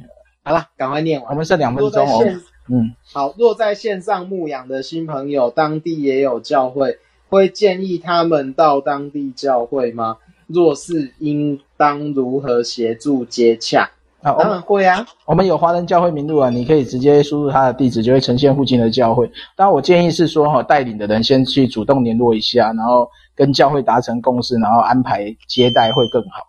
[0.43, 1.31] 好了，赶快念完。
[1.31, 2.25] 我们剩两分钟哦。
[2.69, 3.35] 嗯，好。
[3.37, 10.17] 若在线上牧养的新朋友，当地也有教会，会建议他们到当地教会吗？
[10.49, 13.89] 若是，应当如何协助接洽？
[14.21, 15.07] 啊，当然会啊！
[15.27, 19.31] 我们有华人教会名录啊，你可以直接输入他的地址，就会呈现附近的教会。
[19.55, 26.49] 当然，我建议是说，哈，带领的人先去主动联络一下，然后跟教会达成共识，然后安排接待会更好。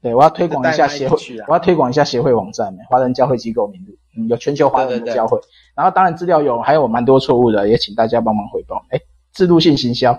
[0.00, 5.38] 对，我要推广一下协会，我要推广一下协会网站，华人教会机构名录，嗯，有全球华人的教会。
[5.74, 8.82] 然后，当然资料有还有蛮多错误的，也请大家帮忙回报。
[8.88, 8.98] 哎，
[9.34, 10.18] 制度性行销。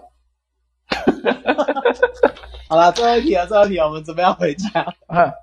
[2.69, 4.85] 好了，最后一题了，最后一题，我们准备要回家。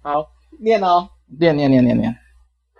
[0.00, 2.16] 好，念哦，念念念念念。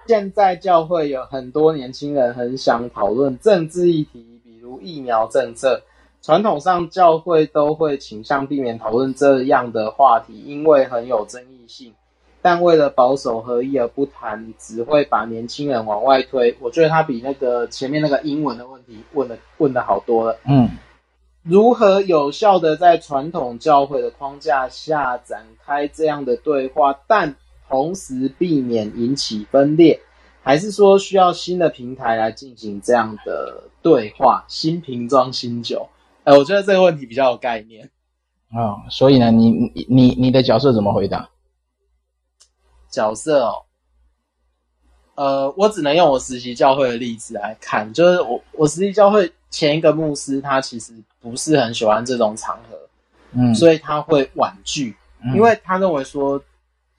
[0.07, 5.83] 现在教会有很多年轻人很想讨论政治议题，比如疫苗政策。
[6.23, 11.93] 传统上教会都会倾向避免讨论这样的话题，因为很有争议性。
[12.41, 16.57] 但为了保守合一而不谈，只会把年轻人往外推。
[16.61, 20.39] 我觉得他比那个前面那个英文的问题问的问的好多了。
[20.49, 20.71] 嗯，
[21.49, 27.37] 如何有效的在传统教会的框架下展开这样的对话，但
[27.69, 30.01] 同时避免引起分裂，
[30.43, 34.45] 还是说需要新的平台来进行这样的对话？
[34.49, 35.89] 新瓶装新酒。
[36.25, 37.91] 哎，我觉得这个问题比较有概念。
[38.51, 41.29] 啊、哦，所以呢，你你你你的角色怎么回答？
[42.91, 43.63] 角色哦，
[45.15, 52.79] 呃，我只能用我实习教会的例子来看，就是我我实习教会前一个牧师，他其实不是很喜欢这种场合，
[53.33, 54.95] 嗯，所以他会婉拒，
[55.25, 56.43] 嗯、因为他认为说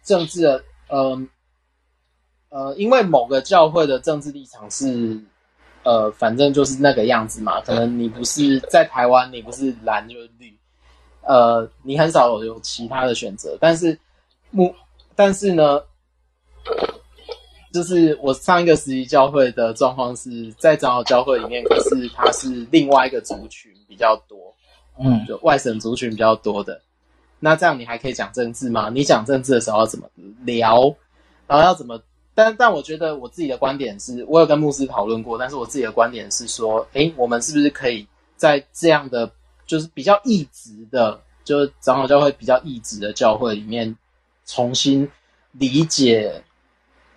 [0.03, 1.27] 政治的，呃
[2.49, 5.19] 呃，因为某个教会的政治立场是，
[5.83, 10.57] 呃，反正就是那个样子嘛，可能你不是在台湾，你不是蓝就是绿，
[11.21, 13.99] 呃，你很少有其他的选择，但是
[14.49, 14.73] 牧。
[15.19, 15.81] 但是呢，
[17.71, 24.53] 就是我上一个实习教会的状况是在长老教会里面，可是它是另外一个族群比较多，
[24.99, 26.81] 嗯，就外省族群比较多的。
[27.39, 28.89] 那这样你还可以讲政治吗？
[28.89, 30.09] 你讲政治的时候要怎么
[30.43, 30.95] 聊？
[31.45, 32.01] 然后要怎么？
[32.33, 39.31] 但但我觉得我自己的观点是，我有跟牧师讨论过，但是我自己的观点是说，诶，我们是不是可以在这样的
[39.65, 43.95] 就是比较异质的，就是长老教会比较异质的教会里面。
[44.49, 45.05] 重新
[45.51, 46.41] 理解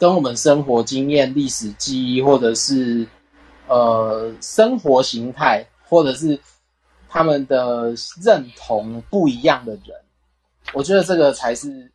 [0.01, 3.07] 跟我们生活经验、历史记忆，或者是
[3.69, 6.41] 呃生活形态，或者是
[7.07, 7.95] 他们的
[8.25, 9.95] 认同不一样的人，
[10.73, 11.93] 我觉得这个才是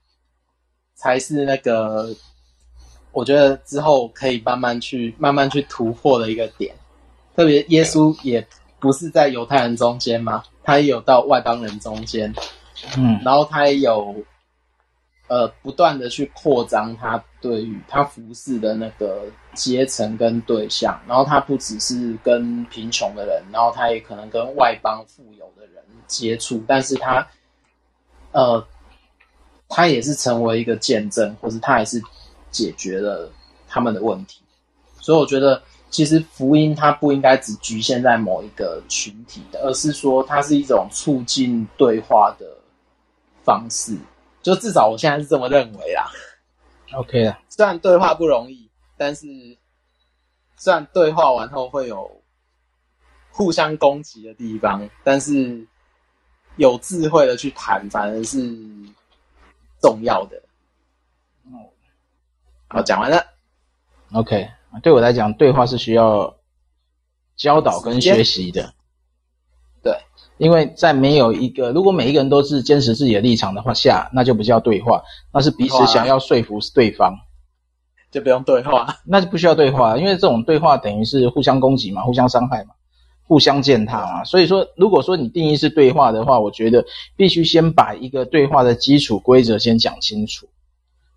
[0.93, 2.15] 才是那个，
[3.11, 6.75] 我觉得之后可以慢慢去慢慢去突破的一个点。
[7.35, 8.47] 特别耶稣也
[8.79, 12.31] 不是在犹太人中间嘛，他也有到外邦人中间，
[12.97, 14.15] 嗯，然后他也有。
[15.27, 19.23] 呃，不断的去扩张他对于他服侍的那个
[19.55, 27.27] 阶层跟对象，然后他不只是跟贫穷的人，然后他也可能跟外邦富有的人接触，但是他，
[28.33, 28.63] 呃，
[29.67, 31.99] 他也是成为一个见证，或是他也是
[32.51, 33.31] 解决了
[33.67, 34.41] 他们的问题。
[34.99, 42.45] 所以我觉得，其实福音它不应该只局限在某一个群体的，而是说它是一种促进对话的
[43.43, 43.97] 方式。
[44.45, 46.11] 就至少我现在是这么认为啦。
[46.93, 49.25] OK 了，虽然对话不容易，但是
[50.55, 52.21] 虽然对话完后会有
[53.31, 55.65] 互相攻击的地方，但是
[56.57, 58.55] 有智慧的去谈，反而是
[59.81, 60.37] 重要的。
[61.45, 61.73] 哦，
[62.67, 63.25] 好，讲完了。
[64.13, 64.47] OK，
[64.83, 66.37] 对我来讲，对话是需要
[67.35, 68.74] 教导跟学习的。
[70.37, 75.01] 对，因为在没有一个，如果每一个人都是坚持自己的立场的话下，那就不叫对话，
[75.33, 77.17] 那是彼此想要说服对方，
[78.11, 82.71] 就不用对话，那就不需要对话，因为这种对话等于是互相攻击嘛，互相伤害嘛，
[83.27, 84.23] 互相践踏嘛。
[84.23, 90.47] 所以说，如果说你定义是对话的话，我觉得必须先把一个对话的基础规则先讲清楚，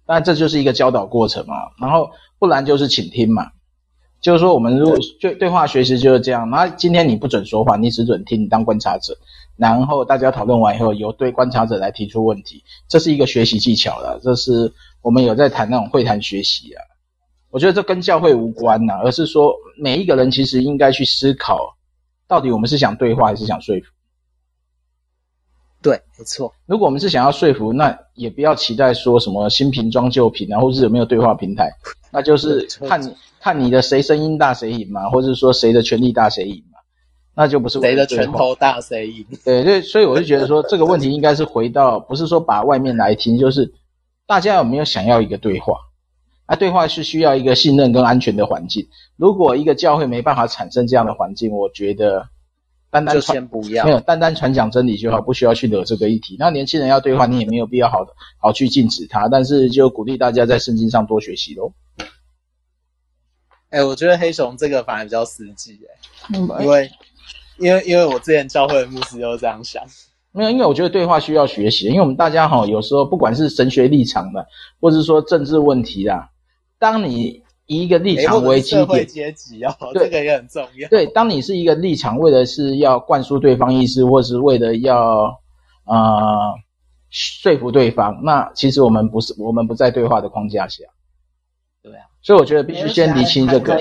[0.06, 3.50] 那这就是一个教导过程嘛，然后不然就是倾听嘛。
[4.20, 6.50] 就是说，我们如果对对话学习就是这样。
[6.50, 9.16] 那今天你不准说话，你只准听，你当观察者。
[9.56, 14.20] 然后大家讨论完以后，由对观察者来提出问题，这是一个学习技巧了。
[14.22, 16.82] 这是我们有在谈那种会谈学习啊。
[17.50, 21.76] 我觉得这跟教会无关呐，而是说每一个人其实应该去思考，
[22.26, 23.86] 到底我们是想对话还是想说服。
[25.80, 26.52] 对，没错。
[26.66, 31.70] 如果我们是想要说服，那也不要期待说什么新瓶装旧瓶然后是有没有对话平台，
[32.10, 33.14] 那就是看你。
[33.48, 36.78] 看你的谁声音大谁赢嘛，或者说谁的权力大谁赢嘛，
[37.34, 39.24] 那就不是谁的拳头大谁赢。
[39.42, 43.72] 对对，所以我就觉得说这个问题应该是回到，不是说把外面来听，就是
[44.26, 45.78] 大家有没有想要一个对话？
[46.44, 48.86] 啊，对话是需要一个信任跟安全的环境。
[49.16, 52.28] 如果一个教会没办法产生这样的环境，我觉得
[52.90, 56.36] 单单传就先不要，没有单单传讲真理就好，不需要去惹这个议题。
[56.38, 61.72] 那年轻人要对话，你也没有必要好的好去禁止他，但是就鼓励大家在圣经上多学习喽。
[63.70, 65.78] 哎、欸，我觉得黑熊这个反而比较实际
[66.30, 66.90] 哎，因为
[67.58, 69.82] 因为因为我之前教会的牧师都这样想，
[70.32, 74.46] 没有，因为我觉得对话需要学习，因为我们大家哈有时候不管是神学立场的，
[74.80, 76.30] 或者是说政治问题啦，
[76.78, 80.88] 当你以一个立场为基点，阶级哦， 对这个也很重要。
[80.88, 85.38] 对，当你是一个立场，为的是要灌输对方意识，或是为了要
[85.84, 86.54] 呃
[87.10, 90.84] 说服对方，那其实我们不是我们不在对话的框架下。
[92.22, 93.78] 所以我觉得必须先理清这个，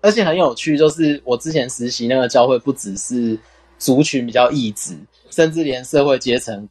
[0.00, 3.38] 而且很有趣，就是我之前实习那个教会，不只是
[3.78, 4.96] 族群比较异质，
[5.30, 6.68] 甚至连社会阶层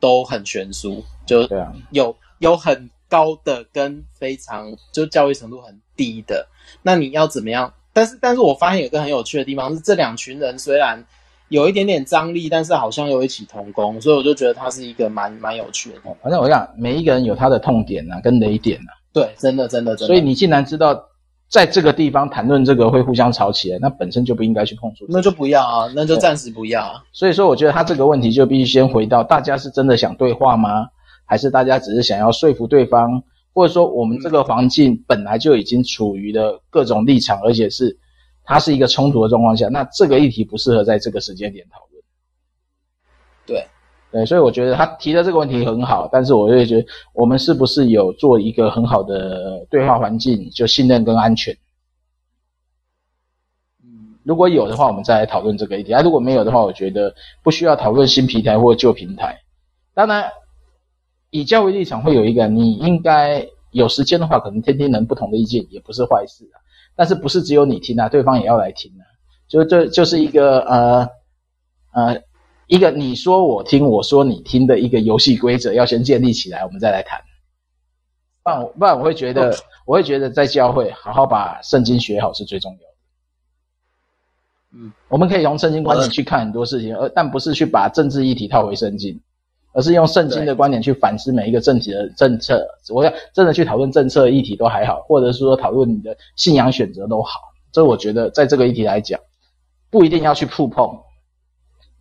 [0.00, 1.48] 都很悬殊，就
[1.90, 6.48] 有有很高的跟非常就教育程度很低的。
[6.82, 7.72] 那你要怎么样？
[7.92, 11.04] 但是，但是我发现有个很有趣的地方是，这两群人虽然
[11.48, 16.00] 有一点点张力，但是好像又一起同工，所以我就觉得它是一个蛮蛮有趣的。
[16.22, 19.01] 反正我想，每一个人有他的痛点呐、啊，跟雷点呐、啊。
[19.12, 20.06] 对，真的，真的，真的。
[20.06, 21.08] 所以你既然知道
[21.48, 25.04] 在这个地方谈论这个会互相吵起来，那本身就不应该去碰触。
[25.08, 27.04] 那就不要啊，那就暂时不要啊。
[27.12, 30.86] 所以说，我觉得他这个问题就必须先回到：大家是真的想对话吗？
[31.26, 33.22] 还是大家只是想要说服对方？
[33.54, 37.98] 或者说，我们这个环境本来就已经处于的各种立场，而且是
[38.44, 42.02] 它是一个冲突的状况下，那这个议题不适合在这个时间点讨论。
[43.44, 43.66] 对。
[44.12, 51.56] 对，所以我觉得他提的这个问题很好，但是我也觉得我们是不是有做一个很好的对话环境，就信任跟安全。
[53.82, 59.40] 嗯，如果有的话，我们再来讨论这个议题；啊，如果没有的话，我觉得不需要讨论新平台或旧平台。
[59.94, 60.30] 当然，
[61.30, 66.60] 以教育立场会有一个，你应该有时间的话，可能听听人不同的意见也不是坏事啊。
[66.94, 69.08] 但是不是只有你听啊，对方也要来听啊。
[69.48, 71.08] 就这就是一个呃
[71.94, 72.22] 呃。
[72.66, 77.20] 一个你说我听，我说你听的一个游戏规则，要先建立起来，我们再来谈。
[78.42, 79.54] 不然，不然我会觉得，
[79.84, 82.84] 我会觉得在教会好好把圣经学好是最重要的。
[84.74, 89.20] 嗯，我们可以从圣经观点去看很多事情，而但不是去把政治议题套回圣经，
[89.74, 92.66] 而是用圣经的观点去反思每一个政体的政策。
[92.88, 97.38] 我要真的去讨论政策议题都还好，或者是说讨论你的信仰选择都好。
[97.70, 99.20] 这我觉得在这个议题来讲，
[99.90, 100.98] 不一定要去触碰。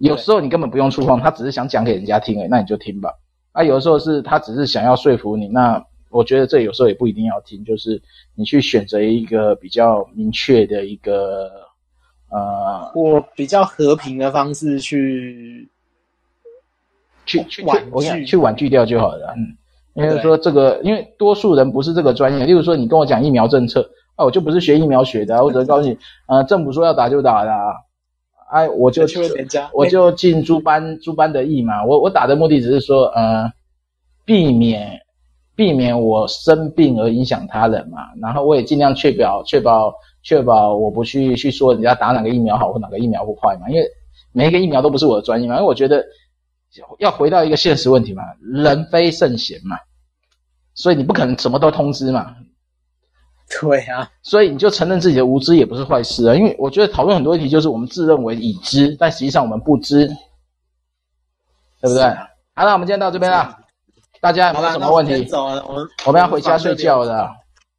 [0.02, 3.14] 有时候你根本不用触碰，他只是想讲给人家听诶，那你就听吧。
[3.52, 8.02] 啊，有的时候是他只是想要说服你，那我觉得这有时候也不一定要听，就是
[8.34, 11.52] 你去选择一个比较明确的一个
[12.30, 15.70] 呃，或比较和平的方式去
[17.26, 19.36] 去去婉拒，去婉拒掉就好了。
[19.38, 19.56] 嗯，
[19.94, 25.96] 因为说这个，因为多数人不是这个专业，例如说你跟我讲疫苗政策，啊，我就不是学疫苗学的，我只能告诉你，
[26.28, 27.52] 呃，政府说要打就打的。
[28.52, 31.86] 哎，我就去人家，我就尽诸般诸般的意嘛。
[31.86, 33.50] 我我打的目的只是说，呃，
[34.26, 35.00] 避免
[35.56, 38.00] 避免我生病而影响他人嘛。
[38.22, 43.70] 然后我也尽量确保确保确保我不去去说人家打哪个疫苗好或哪个疫苗不坏嘛。
[43.70, 43.88] 因为
[44.34, 45.56] 每一个疫苗都不是我的专业嘛。
[45.56, 46.06] 因为我觉得
[47.00, 49.78] 要回到一个现实问题嘛，人非圣贤嘛，
[50.74, 52.36] 所以你不可能什么都通知嘛。
[53.60, 56.36] 对啊，所以你就承认自己的无知也不是坏事啊。
[56.36, 60.08] 因为我觉得讨论很多问题就是我们自认为已知，但实际上我们不知，
[61.82, 62.04] 对不对？
[62.56, 63.58] 好了，我们今天到这边了，
[64.22, 65.26] 大家有没有什么问题？
[65.26, 67.30] 走了，我们我们要回家睡觉的，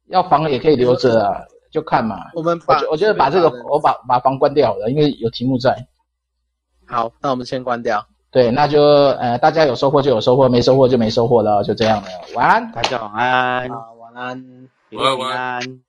[0.09, 2.17] 要房也可以留着啊，就看嘛。
[2.35, 5.75] 我们我我觉得把这个我把把房关掉好了，因为有题目在。
[6.85, 8.05] 好，那我们先关掉。
[8.29, 12.07] 对，那就呃，大家有收获就有收获，没收获就没收获了，就这样了。
[12.35, 13.69] 晚安，大家晚安。
[13.69, 14.69] 好，晚安。
[14.93, 15.83] 晚安。